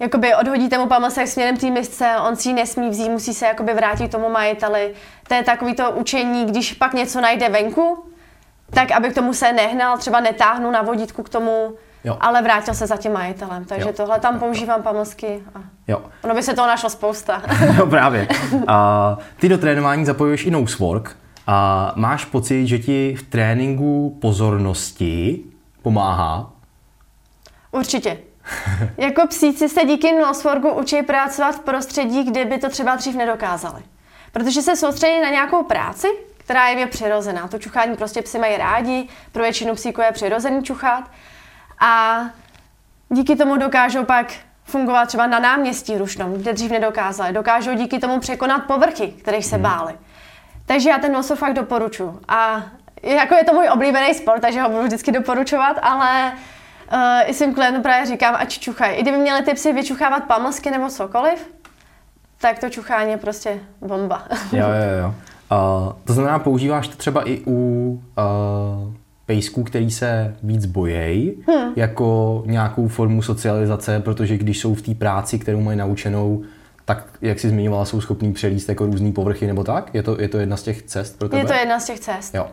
jakoby 0.00 0.34
odhodíte 0.34 0.78
mu 0.78 0.86
pamlsek 0.86 1.28
směrem 1.28 1.56
té 1.56 1.70
misce, 1.70 2.16
on 2.28 2.36
si 2.36 2.48
ji 2.48 2.54
nesmí 2.54 2.90
vzít, 2.90 3.08
musí 3.08 3.34
se 3.34 3.46
jakoby 3.46 3.74
vrátit 3.74 4.10
tomu 4.10 4.28
majiteli. 4.28 4.94
To 5.28 5.34
je 5.34 5.42
takový 5.42 5.74
to 5.74 5.90
učení, 5.90 6.44
když 6.44 6.72
pak 6.72 6.94
něco 6.94 7.20
najde 7.20 7.48
venku, 7.48 8.09
tak 8.70 8.90
aby 8.90 9.10
k 9.10 9.14
tomu 9.14 9.34
se 9.34 9.52
nehnal, 9.52 9.98
třeba 9.98 10.20
netáhnu 10.20 10.70
na 10.70 10.82
vodítku 10.82 11.22
k 11.22 11.28
tomu, 11.28 11.74
jo. 12.04 12.16
ale 12.20 12.42
vrátil 12.42 12.74
se 12.74 12.86
za 12.86 12.96
tím 12.96 13.12
majitelem. 13.12 13.64
Takže 13.64 13.88
jo. 13.88 13.92
tohle 13.96 14.20
tam 14.20 14.38
používám 14.38 14.82
pamlsky. 14.82 15.42
A 15.54 15.60
jo. 15.88 16.02
Ono 16.22 16.34
by 16.34 16.42
se 16.42 16.54
toho 16.54 16.68
našlo 16.68 16.90
spousta. 16.90 17.42
jo, 17.78 17.86
právě. 17.86 18.28
A 18.66 19.18
ty 19.36 19.48
do 19.48 19.58
trénování 19.58 20.04
zapojuješ 20.04 20.46
i 20.46 20.50
nosework. 20.50 21.16
A 21.46 21.92
máš 21.96 22.24
pocit, 22.24 22.66
že 22.66 22.78
ti 22.78 23.14
v 23.14 23.22
tréninku 23.22 24.18
pozornosti 24.20 25.44
pomáhá? 25.82 26.50
Určitě. 27.70 28.18
jako 28.98 29.26
psíci 29.26 29.68
se 29.68 29.84
díky 29.84 30.12
nosworku 30.12 30.70
učí 30.70 31.02
pracovat 31.02 31.54
v 31.54 31.60
prostředí, 31.60 32.24
kde 32.24 32.44
by 32.44 32.58
to 32.58 32.68
třeba 32.68 32.96
dřív 32.96 33.16
nedokázali. 33.16 33.82
Protože 34.32 34.62
se 34.62 34.76
soustředí 34.76 35.20
na 35.20 35.30
nějakou 35.30 35.62
práci, 35.64 36.06
která 36.50 36.68
je 36.68 36.86
přirozená. 36.86 37.48
To 37.48 37.58
čuchání 37.58 37.96
prostě 37.96 38.22
psy 38.22 38.38
mají 38.38 38.56
rádi, 38.56 39.08
pro 39.32 39.42
většinu 39.42 39.74
psíků 39.74 40.00
je 40.00 40.12
přirozený 40.12 40.62
čuchat. 40.62 41.04
A 41.80 42.20
díky 43.08 43.36
tomu 43.36 43.56
dokážou 43.56 44.04
pak 44.04 44.32
fungovat 44.64 45.06
třeba 45.06 45.26
na 45.26 45.38
náměstí 45.38 45.98
rušnom, 45.98 46.32
kde 46.34 46.52
dřív 46.52 46.70
nedokázali. 46.70 47.32
Dokážou 47.32 47.74
díky 47.74 47.98
tomu 47.98 48.20
překonat 48.20 48.58
povrchy, 48.58 49.08
kterých 49.08 49.46
se 49.46 49.56
hmm. 49.56 49.62
báli. 49.62 49.94
Takže 50.66 50.90
já 50.90 50.98
ten 50.98 51.12
nosor 51.12 51.36
fakt 51.36 51.54
doporučuji. 51.54 52.20
A 52.28 52.62
jako 53.02 53.34
je 53.34 53.44
to 53.44 53.52
můj 53.54 53.68
oblíbený 53.72 54.14
sport, 54.14 54.40
takže 54.40 54.60
ho 54.60 54.70
budu 54.70 54.82
vždycky 54.82 55.12
doporučovat, 55.12 55.76
ale 55.82 56.32
Uh, 56.92 57.30
I 57.30 57.34
svým 57.34 57.54
klientům 57.54 57.82
právě 57.82 58.06
říkám, 58.06 58.34
ať 58.38 58.58
čuchají. 58.58 58.96
I 58.96 59.02
kdyby 59.02 59.18
měli 59.18 59.42
ty 59.42 59.54
psy 59.54 59.72
vyčuchávat 59.72 60.24
pamlsky 60.24 60.70
nebo 60.70 60.88
cokoliv, 60.88 61.48
tak 62.38 62.58
to 62.58 62.70
čuchání 62.70 63.10
je 63.10 63.16
prostě 63.16 63.60
bomba. 63.80 64.22
jo, 64.52 64.66
jo, 64.66 65.02
jo. 65.02 65.14
Uh, 65.52 65.92
to 66.04 66.12
znamená, 66.12 66.38
používáš 66.38 66.88
to 66.88 66.96
třeba 66.96 67.28
i 67.28 67.40
u 67.46 67.90
uh, 68.18 68.94
pejsků, 69.26 69.64
který 69.64 69.90
se 69.90 70.36
víc 70.42 70.66
bojejí, 70.66 71.44
hmm. 71.48 71.72
jako 71.76 72.42
nějakou 72.46 72.88
formu 72.88 73.22
socializace, 73.22 74.00
protože 74.00 74.38
když 74.38 74.58
jsou 74.58 74.74
v 74.74 74.82
té 74.82 74.94
práci, 74.94 75.38
kterou 75.38 75.60
mají 75.60 75.78
naučenou, 75.78 76.42
tak, 76.84 77.04
jak 77.22 77.40
jsi 77.40 77.48
zmiňovala, 77.48 77.84
jsou 77.84 78.00
schopní 78.00 78.32
přelíst 78.32 78.68
jako 78.68 78.86
různé 78.86 79.12
povrchy 79.12 79.46
nebo 79.46 79.64
tak? 79.64 79.94
Je 79.94 80.02
to, 80.02 80.20
je 80.20 80.28
to 80.28 80.38
jedna 80.38 80.56
z 80.56 80.62
těch 80.62 80.82
cest 80.82 81.18
pro 81.18 81.28
tebe? 81.28 81.42
Je 81.42 81.46
to 81.46 81.52
jedna 81.52 81.80
z 81.80 81.84
těch 81.84 82.00
cest. 82.00 82.34
Jo. 82.34 82.46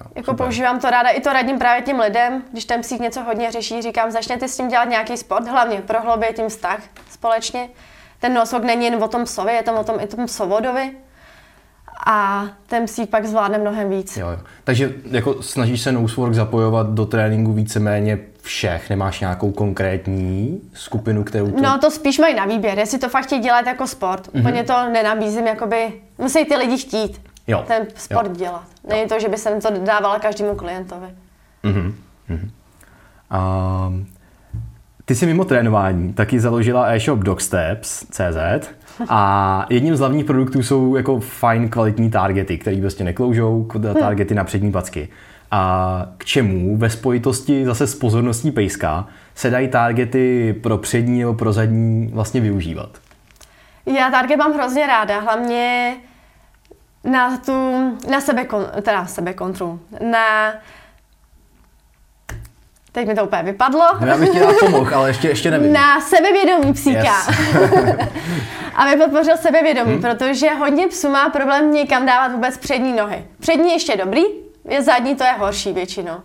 Jo, 0.00 0.06
jako 0.14 0.30
super. 0.30 0.46
používám 0.46 0.80
to 0.80 0.90
ráda, 0.90 1.08
i 1.08 1.20
to 1.20 1.32
radím 1.32 1.58
právě 1.58 1.82
těm 1.82 2.00
lidem, 2.00 2.42
když 2.52 2.64
ten 2.64 2.80
psík 2.80 3.00
něco 3.00 3.20
hodně 3.20 3.50
řeší, 3.50 3.82
říkám, 3.82 4.10
začněte 4.10 4.48
s 4.48 4.56
tím 4.56 4.68
dělat 4.68 4.88
nějaký 4.88 5.16
sport, 5.16 5.48
hlavně 5.48 5.82
prohloubit 5.86 6.36
tím 6.36 6.48
vztah 6.48 6.80
společně. 7.10 7.68
Ten 8.20 8.34
nosok 8.34 8.64
není 8.64 8.84
jen 8.84 9.04
o 9.04 9.08
tom 9.08 9.24
psovi, 9.24 9.52
je 9.52 9.62
to 9.62 9.80
o 9.80 9.84
tom 9.84 9.96
i 10.00 10.06
tom 10.06 10.26
psovodovi. 10.26 10.90
A 12.06 12.46
ten 12.66 12.84
psík 12.84 13.10
pak 13.10 13.26
zvládne 13.26 13.58
mnohem 13.58 13.90
víc. 13.90 14.16
Jo, 14.16 14.28
jo. 14.28 14.38
Takže 14.64 14.92
jako 15.10 15.42
snažíš 15.42 15.80
se 15.80 15.92
nosework 15.92 16.34
zapojovat 16.34 16.90
do 16.90 17.06
tréninku 17.06 17.52
víceméně 17.52 18.18
všech? 18.42 18.90
Nemáš 18.90 19.20
nějakou 19.20 19.50
konkrétní 19.50 20.60
skupinu, 20.74 21.24
kterou 21.24 21.50
to... 21.50 21.60
No 21.62 21.78
to 21.78 21.90
spíš 21.90 22.18
mají 22.18 22.34
na 22.34 22.44
výběr, 22.44 22.78
jestli 22.78 22.98
to 22.98 23.08
fakt 23.08 23.24
chtějí 23.24 23.40
dělat 23.40 23.66
jako 23.66 23.86
sport. 23.86 24.28
Mm-hmm. 24.28 24.40
Úplně 24.40 24.64
to 24.64 24.88
nenabízím, 24.92 25.46
jakoby 25.46 25.92
musí 26.18 26.44
ty 26.44 26.56
lidi 26.56 26.78
chtít 26.78 27.20
jo. 27.46 27.64
ten 27.66 27.86
sport 27.94 28.28
jo. 28.28 28.34
dělat. 28.34 28.64
Není 28.88 29.08
to, 29.08 29.20
že 29.20 29.28
by 29.28 29.36
jsem 29.36 29.60
to 29.60 29.70
dávala 29.70 30.18
každému 30.18 30.54
klientovi. 30.54 31.06
Mm-hmm. 31.64 31.94
Mm-hmm. 32.30 32.48
Um, 33.86 34.06
ty 35.12 35.16
jsi 35.16 35.26
mimo 35.26 35.44
trénování 35.44 36.12
taky 36.12 36.40
založila 36.40 36.86
e-shop 36.86 37.18
dogsteps.cz 37.18 38.68
a 39.08 39.66
jedním 39.70 39.96
z 39.96 39.98
hlavních 39.98 40.24
produktů 40.24 40.62
jsou 40.62 40.96
jako 40.96 41.20
fajn 41.20 41.68
kvalitní 41.68 42.10
targety, 42.10 42.58
které 42.58 42.80
prostě 42.80 43.04
nekloužou, 43.04 43.68
targety 43.98 44.34
na 44.34 44.44
přední 44.44 44.72
packy. 44.72 45.08
A 45.50 46.06
k 46.18 46.24
čemu 46.24 46.76
ve 46.76 46.90
spojitosti 46.90 47.64
zase 47.64 47.86
s 47.86 47.94
pozorností 47.94 48.50
pejska 48.50 49.06
se 49.34 49.50
dají 49.50 49.68
targety 49.68 50.54
pro 50.62 50.78
přední 50.78 51.20
nebo 51.20 51.34
pro 51.34 51.52
zadní 51.52 52.10
vlastně 52.12 52.40
využívat? 52.40 52.90
Já 53.86 54.10
target 54.10 54.38
mám 54.38 54.52
hrozně 54.52 54.86
ráda, 54.86 55.20
hlavně 55.20 55.94
na 57.04 57.36
tu, 57.36 57.52
na 58.10 58.20
sebe, 58.20 58.46
teda 58.82 59.06
sebe 59.06 59.34
kontrolu, 59.34 59.80
na 60.10 60.52
Teď 62.92 63.06
mi 63.06 63.14
to 63.14 63.24
úplně 63.24 63.42
vypadlo. 63.42 63.84
No 64.00 64.06
já 64.06 64.16
bych 64.16 64.30
ti 64.30 64.40
pomohl, 64.60 64.94
ale 64.94 65.10
ještě, 65.10 65.28
ještě 65.28 65.50
nevím. 65.50 65.72
Na 65.72 66.00
sebevědomí 66.00 66.72
psíka. 66.72 67.00
Yes. 67.00 67.30
Aby 68.74 68.96
podpořil 68.96 69.36
sebevědomí, 69.36 69.92
hmm. 69.92 70.02
protože 70.02 70.50
hodně 70.50 70.88
psů 70.88 71.08
má 71.08 71.28
problém 71.28 71.72
někam 71.72 72.06
dávat 72.06 72.32
vůbec 72.32 72.58
přední 72.58 72.92
nohy. 72.92 73.24
Přední 73.40 73.72
ještě 73.72 73.96
dobrý, 73.96 74.22
je 74.68 74.82
zadní 74.82 75.16
to 75.16 75.24
je 75.24 75.32
horší 75.32 75.72
většinou. 75.72 76.16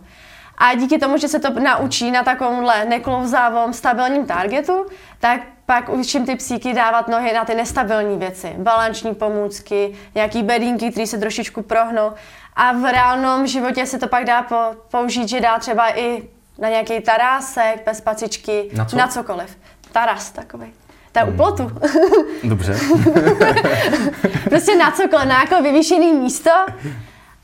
A 0.58 0.74
díky 0.74 0.98
tomu, 0.98 1.16
že 1.16 1.28
se 1.28 1.38
to 1.38 1.50
naučí 1.60 2.10
na 2.10 2.22
takovémhle 2.22 2.84
neklouzávom 2.84 3.72
stabilním 3.72 4.26
targetu, 4.26 4.86
tak 5.20 5.40
pak 5.66 5.88
učím 5.88 6.26
ty 6.26 6.36
psíky 6.36 6.74
dávat 6.74 7.08
nohy 7.08 7.32
na 7.32 7.44
ty 7.44 7.54
nestabilní 7.54 8.18
věci. 8.18 8.54
Balanční 8.58 9.14
pomůcky, 9.14 9.94
nějaký 10.14 10.42
bedínky, 10.42 10.90
které 10.90 11.06
se 11.06 11.18
trošičku 11.18 11.62
prohnou. 11.62 12.12
A 12.56 12.72
v 12.72 12.92
reálném 12.92 13.46
životě 13.46 13.86
se 13.86 13.98
to 13.98 14.08
pak 14.08 14.24
dá 14.24 14.46
použít, 14.90 15.28
že 15.28 15.40
dá 15.40 15.58
třeba 15.58 15.98
i 15.98 16.22
na 16.58 16.68
nějaký 16.68 17.00
tarásek, 17.00 17.82
bez 17.86 18.00
pacičky, 18.00 18.70
na, 18.76 18.84
co? 18.84 18.96
na 18.96 19.08
cokoliv. 19.08 19.58
Taras 19.92 20.30
takový. 20.30 20.66
To 21.12 21.18
je 21.18 21.24
hmm. 21.24 21.34
u 21.34 21.36
plotu. 21.36 21.70
Dobře. 22.44 22.78
prostě 24.48 24.76
na 24.76 24.90
cokoliv, 24.90 25.28
na 25.28 25.40
jako 25.40 25.62
vyvýšený 25.62 26.12
místo. 26.12 26.50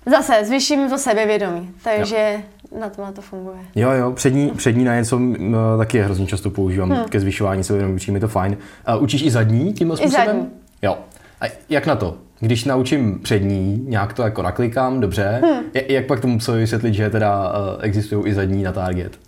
Zase 0.06 0.44
zvyším 0.44 0.90
to 0.90 0.98
sebevědomí, 0.98 1.70
takže 1.82 2.42
jo. 2.72 2.78
na 2.80 2.88
to, 2.88 3.02
na 3.02 3.12
to 3.12 3.22
funguje. 3.22 3.56
Jo, 3.74 3.90
jo, 3.90 4.12
přední, 4.12 4.50
přední 4.50 4.84
na 4.84 4.94
něco 4.94 5.18
no, 5.38 5.78
taky 5.78 6.00
hrozně 6.00 6.26
často 6.26 6.50
používám 6.50 6.90
hmm. 6.90 7.04
ke 7.04 7.20
zvyšování 7.20 7.64
sebevědomí, 7.64 7.94
učí 7.94 8.10
mi 8.10 8.20
to 8.20 8.28
fajn. 8.28 8.56
Uh, 8.96 9.02
učíš 9.02 9.22
i 9.22 9.30
zadní 9.30 9.72
tímhle 9.72 9.96
způsobem? 9.96 10.24
I 10.24 10.26
zadní. 10.26 10.50
Jo. 10.82 10.98
A 11.40 11.44
jak 11.68 11.86
na 11.86 11.96
to? 11.96 12.18
Když 12.40 12.64
naučím 12.64 13.18
přední, 13.22 13.84
nějak 13.88 14.12
to 14.12 14.22
jako 14.22 14.42
naklikám, 14.42 15.00
dobře, 15.00 15.40
hmm. 15.44 15.62
jak 15.88 16.06
pak 16.06 16.20
tomu 16.20 16.38
psovi 16.38 16.58
vysvětlit, 16.58 16.94
že 16.94 17.10
teda 17.10 17.48
uh, 17.48 17.50
existují 17.80 18.26
i 18.26 18.34
zadní 18.34 18.62
na 18.62 18.72
target? 18.72 19.18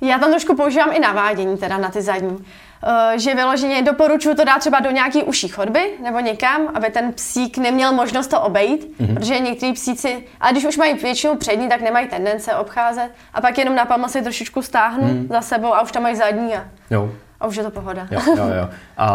Já 0.00 0.18
tam 0.18 0.30
trošku 0.30 0.56
používám 0.56 0.92
i 0.92 1.00
navádění 1.00 1.56
teda 1.56 1.78
na 1.78 1.88
ty 1.88 2.02
zadní. 2.02 2.30
Uh, 2.30 3.18
že 3.18 3.34
vyloženě 3.34 3.82
doporučuji 3.82 4.34
to 4.34 4.44
dát 4.44 4.58
třeba 4.58 4.80
do 4.80 4.90
nějaký 4.90 5.22
uší 5.22 5.48
chodby 5.48 5.80
nebo 6.02 6.20
někam, 6.20 6.60
aby 6.74 6.90
ten 6.90 7.12
psík 7.12 7.58
neměl 7.58 7.92
možnost 7.92 8.26
to 8.26 8.40
obejít, 8.40 9.00
mm-hmm. 9.00 9.14
protože 9.14 9.38
někteří 9.38 9.72
psíci, 9.72 10.24
a 10.40 10.52
když 10.52 10.64
už 10.64 10.76
mají 10.76 10.94
většinu 10.94 11.36
přední, 11.36 11.68
tak 11.68 11.80
nemají 11.80 12.08
tendence 12.08 12.54
obcházet 12.54 13.10
a 13.34 13.40
pak 13.40 13.58
jenom 13.58 13.74
na 13.74 13.84
pama 13.84 14.08
si 14.08 14.22
trošičku 14.22 14.62
stáhnu 14.62 15.04
mm. 15.04 15.26
za 15.30 15.40
sebou 15.40 15.74
a 15.74 15.82
už 15.82 15.92
tam 15.92 16.02
mají 16.02 16.16
zadní 16.16 16.54
a, 16.54 16.64
jo. 16.90 17.12
a 17.40 17.46
už 17.46 17.56
je 17.56 17.62
to 17.62 17.70
pohoda. 17.70 18.08
Jo, 18.10 18.20
jo, 18.26 18.44
jo. 18.60 18.68
A 18.98 19.10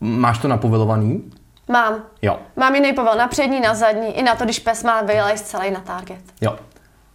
máš 0.00 0.38
to 0.38 0.48
napovilovaný? 0.48 1.22
Mám. 1.70 2.02
Jo. 2.22 2.38
Mám 2.56 2.74
jiný 2.74 2.92
povel 2.92 3.14
na 3.16 3.28
přední, 3.28 3.60
na 3.60 3.74
zadní, 3.74 4.18
i 4.18 4.22
na 4.22 4.34
to, 4.34 4.44
když 4.44 4.58
pes 4.58 4.84
má 4.84 5.02
vylejst 5.02 5.46
celý 5.46 5.70
na 5.70 5.80
target. 5.80 6.20
Jo. 6.40 6.58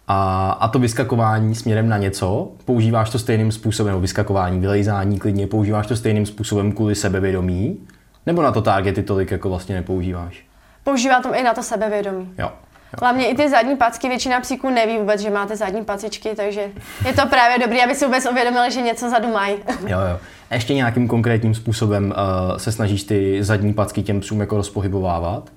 A, 0.08 0.50
a 0.60 0.68
to 0.68 0.78
vyskakování 0.78 1.54
směrem 1.54 1.88
na 1.88 1.98
něco, 1.98 2.52
používáš 2.64 3.10
to 3.10 3.18
stejným 3.18 3.52
způsobem, 3.52 3.90
nebo 3.90 4.00
vyskakování, 4.00 4.60
vylejzání 4.60 5.18
klidně, 5.18 5.46
používáš 5.46 5.86
to 5.86 5.96
stejným 5.96 6.26
způsobem 6.26 6.72
kvůli 6.72 6.94
sebevědomí? 6.94 7.88
Nebo 8.26 8.42
na 8.42 8.52
to 8.52 8.62
targety 8.62 9.02
tolik 9.02 9.30
jako 9.30 9.48
vlastně 9.48 9.74
nepoužíváš? 9.74 10.46
Používám 10.84 11.22
to 11.22 11.34
i 11.34 11.42
na 11.42 11.54
to 11.54 11.62
sebevědomí. 11.62 12.34
Jo. 12.38 12.52
Hlavně 13.00 13.28
i 13.28 13.34
ty 13.34 13.48
zadní 13.48 13.76
packy, 13.76 14.08
většina 14.08 14.40
psíků 14.40 14.70
neví 14.70 14.98
vůbec, 14.98 15.20
že 15.20 15.30
máte 15.30 15.56
zadní 15.56 15.84
pacičky, 15.84 16.34
takže 16.36 16.70
je 17.06 17.12
to 17.12 17.26
právě 17.26 17.58
dobré, 17.58 17.84
aby 17.84 17.94
si 17.94 18.04
vůbec 18.04 18.26
uvědomili, 18.30 18.70
že 18.70 18.82
něco 18.82 19.10
zadu 19.10 19.32
mají. 19.32 19.54
Jo, 19.86 19.98
jo. 20.00 20.18
Ještě 20.50 20.74
nějakým 20.74 21.08
konkrétním 21.08 21.54
způsobem 21.54 22.14
uh, 22.16 22.56
se 22.56 22.72
snažíš 22.72 23.04
ty 23.04 23.44
zadní 23.44 23.74
packy 23.74 24.02
těm 24.02 24.20
psům 24.20 24.40
jako 24.40 24.56
rozpohybovávat? 24.56 25.50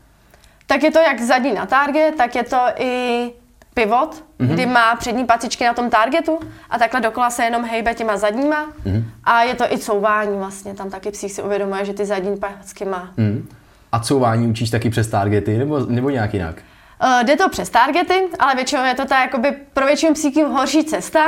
Tak 0.68 0.84
je 0.84 0.92
to 0.92 1.00
jak 1.00 1.22
zadní 1.22 1.54
na 1.54 1.66
target, 1.66 2.16
tak 2.18 2.36
je 2.36 2.44
to 2.44 2.58
i 2.78 3.32
pivot, 3.74 4.24
mm-hmm. 4.40 4.48
kdy 4.54 4.66
má 4.66 4.96
přední 4.96 5.26
pacičky 5.26 5.66
na 5.66 5.74
tom 5.74 5.90
targetu 5.90 6.40
a 6.70 6.80
takhle 6.80 7.02
dokola 7.02 7.30
se 7.30 7.44
jenom 7.44 7.66
hejbe 7.66 7.94
těma 7.94 8.18
zadníma. 8.18 8.66
Mm-hmm. 8.66 9.04
A 9.24 9.44
je 9.44 9.56
to 9.56 9.64
i 9.74 9.78
couvání 9.78 10.38
vlastně, 10.38 10.74
tam 10.74 10.90
taky 10.90 11.12
psík 11.12 11.32
si 11.32 11.44
uvědomuje, 11.44 11.86
že 11.86 11.94
ty 11.94 12.06
zadní 12.06 12.38
packy 12.38 12.86
má. 12.86 13.12
Mm. 13.18 13.48
A 13.92 14.00
couvání 14.00 14.48
učíš 14.48 14.70
taky 14.70 14.90
přes 14.90 15.08
targety 15.08 15.58
nebo, 15.58 15.80
nebo 15.80 16.10
nějak 16.10 16.34
jinak? 16.34 16.56
Uh, 17.04 17.24
jde 17.24 17.36
to 17.36 17.50
přes 17.50 17.70
targety, 17.70 18.22
ale 18.40 18.56
většinou 18.56 18.84
je 18.84 18.94
to 18.94 19.06
ta 19.06 19.22
jakoby 19.22 19.52
pro 19.74 19.86
většinu 19.86 20.14
psíků 20.14 20.46
horší 20.46 20.84
cesta. 20.84 21.20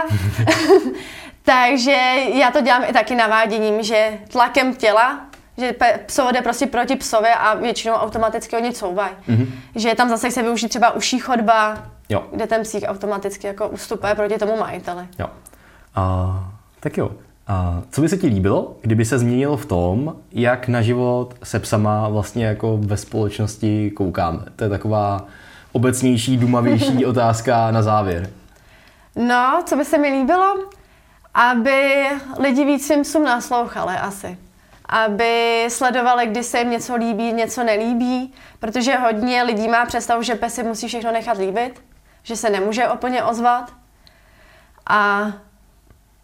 Takže 1.44 1.98
já 2.34 2.52
to 2.52 2.62
dělám 2.62 2.84
i 2.90 2.94
taky 2.94 3.16
naváděním, 3.16 3.84
že 3.84 4.20
tlakem 4.32 4.76
těla, 4.76 5.26
že 5.58 5.76
psovo 6.06 6.32
jde 6.32 6.42
prostě 6.42 6.68
proti 6.68 6.96
psovi 6.96 7.30
a 7.30 7.54
většinou 7.54 7.94
automaticky 7.94 8.56
oni 8.56 8.74
couvají. 8.74 9.12
Mm-hmm. 9.30 9.48
Že 9.76 9.96
tam 9.96 10.10
zase 10.10 10.32
se 10.32 10.44
využít 10.44 10.68
třeba 10.68 10.92
uší 10.92 11.20
chodba, 11.20 11.78
jo. 12.10 12.24
kde 12.32 12.48
ten 12.48 12.64
psík 12.64 12.84
automaticky 12.88 13.48
jako 13.48 13.70
ustupuje 13.70 14.16
proti 14.16 14.38
tomu 14.38 14.58
majiteli. 14.58 15.08
Jo. 15.20 15.28
A, 15.96 16.54
tak 16.80 16.98
jo. 16.98 17.12
A 17.48 17.82
co 17.92 18.02
by 18.02 18.10
se 18.10 18.18
ti 18.18 18.28
líbilo, 18.28 18.76
kdyby 18.82 19.06
se 19.06 19.20
změnilo 19.20 19.58
v 19.58 19.66
tom, 19.66 20.16
jak 20.32 20.68
na 20.68 20.82
život 20.82 21.34
se 21.44 21.60
psama 21.60 22.10
vlastně 22.10 22.46
jako 22.46 22.78
ve 22.78 22.98
společnosti 22.98 23.92
koukáme? 23.92 24.40
To 24.56 24.64
je 24.64 24.70
taková 24.70 25.26
obecnější, 25.72 26.38
dumavější 26.38 27.06
otázka 27.12 27.72
na 27.72 27.82
závěr. 27.82 28.30
No, 29.16 29.62
co 29.66 29.76
by 29.76 29.86
se 29.86 29.98
mi 29.98 30.10
líbilo? 30.10 30.56
Aby 31.34 32.08
lidi 32.40 32.66
víc 32.66 32.92
psům 33.04 33.24
naslouchali 33.24 33.96
asi. 33.96 34.38
Aby 34.86 35.66
sledovali, 35.70 36.28
kdy 36.28 36.44
se 36.44 36.60
jim 36.60 36.70
něco 36.70 36.96
líbí, 36.96 37.34
něco 37.34 37.64
nelíbí, 37.64 38.34
protože 38.60 38.96
hodně 38.96 39.44
lidí 39.44 39.68
má 39.68 39.86
představu, 39.86 40.24
že 40.24 40.36
pes 40.36 40.54
si 40.54 40.64
musí 40.64 40.88
všechno 40.88 41.12
nechat 41.12 41.38
líbit, 41.38 41.84
že 42.24 42.36
se 42.36 42.50
nemůže 42.50 42.90
úplně 42.90 43.24
ozvat. 43.24 43.74
A 44.90 45.32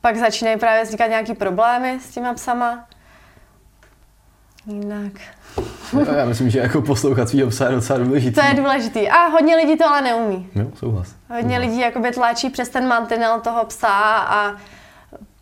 pak 0.01 0.17
začínají 0.17 0.57
právě 0.57 0.83
vznikat 0.83 1.07
nějaký 1.07 1.33
problémy 1.33 1.99
s 2.01 2.09
těma 2.09 2.33
psama. 2.33 2.87
Jinak. 4.65 5.11
Já 6.17 6.25
myslím, 6.25 6.49
že 6.49 6.59
jako 6.59 6.81
poslouchat 6.81 7.29
svýho 7.29 7.49
psa 7.49 7.65
je 7.65 7.75
docela 7.75 7.99
důležitý. 7.99 8.35
To 8.35 8.47
je 8.47 8.53
důležitý. 8.53 9.09
A 9.09 9.25
hodně 9.27 9.55
lidí 9.55 9.77
to 9.77 9.87
ale 9.87 10.01
neumí. 10.01 10.49
Jo, 10.55 10.67
souhlas. 10.75 11.15
Hodně 11.29 11.55
souhlas. 11.55 11.61
lidí 11.61 11.79
jakoby 11.79 12.11
tlačí 12.11 12.49
přes 12.49 12.69
ten 12.69 12.87
mantinel 12.87 13.39
toho 13.39 13.65
psa 13.65 14.17
a 14.17 14.55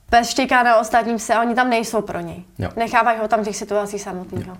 pes 0.10 0.30
štěká 0.30 0.64
na 0.64 0.80
ostatním 0.80 1.18
pse 1.18 1.34
a 1.34 1.42
oni 1.42 1.56
tam 1.56 1.70
nejsou 1.70 2.02
pro 2.02 2.20
něj. 2.20 2.44
Jo. 2.60 2.70
Nechávají 2.78 3.20
ho 3.20 3.28
tam 3.28 3.42
v 3.42 3.46
těch 3.46 3.56
situacích 3.56 4.02
samotného. 4.02 4.58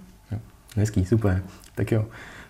Hezký, 0.78 1.06
super. 1.06 1.44
Tak 1.76 1.92
jo. 1.92 2.06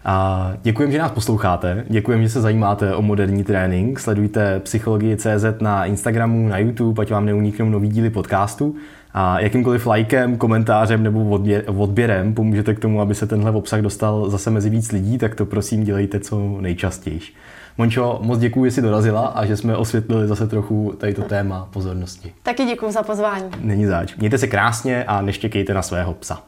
A 0.06 0.54
děkujeme, 0.62 0.92
že 0.92 1.00
nás 1.00 1.12
posloucháte, 1.12 1.86
děkujeme, 1.90 2.24
že 2.24 2.30
se 2.30 2.42
zajímáte 2.42 2.96
o 2.96 3.02
moderní 3.02 3.44
trénink, 3.44 4.00
sledujte 4.00 4.60
Psychologii 4.60 5.18
CZ 5.18 5.46
na 5.62 5.86
Instagramu, 5.86 6.48
na 6.48 6.58
YouTube, 6.58 7.02
ať 7.02 7.12
vám 7.12 7.26
neuniknou 7.26 7.70
nový 7.70 7.90
díly 7.90 8.10
podcastu 8.10 8.76
a 9.14 9.40
jakýmkoliv 9.40 9.86
lajkem, 9.86 10.38
komentářem 10.38 11.04
nebo 11.04 11.40
odběrem 11.78 12.34
pomůžete 12.34 12.74
k 12.74 12.80
tomu, 12.80 13.02
aby 13.02 13.16
se 13.16 13.28
tenhle 13.28 13.52
obsah 13.52 13.82
dostal 13.82 14.30
zase 14.30 14.50
mezi 14.50 14.70
víc 14.70 14.92
lidí, 14.92 15.18
tak 15.18 15.36
to 15.36 15.46
prosím 15.46 15.84
dělejte 15.84 16.20
co 16.20 16.62
nejčastěji. 16.62 17.20
Mončo, 17.78 18.20
moc 18.22 18.40
děkuji, 18.40 18.66
že 18.66 18.72
jsi 18.72 18.82
dorazila 18.82 19.28
a 19.28 19.46
že 19.46 19.58
jsme 19.58 19.78
osvětlili 19.78 20.28
zase 20.28 20.48
trochu 20.48 20.94
tady 20.98 21.14
to 21.14 21.22
téma 21.22 21.68
pozornosti. 21.74 22.34
Taky 22.44 22.66
děkuji 22.66 22.92
za 22.92 23.04
pozvání. 23.04 23.50
Není 23.62 23.86
zač. 23.86 24.16
Mějte 24.16 24.38
se 24.38 24.48
krásně 24.48 25.04
a 25.04 25.22
neštěkejte 25.22 25.74
na 25.74 25.82
svého 25.82 26.14
psa. 26.14 26.42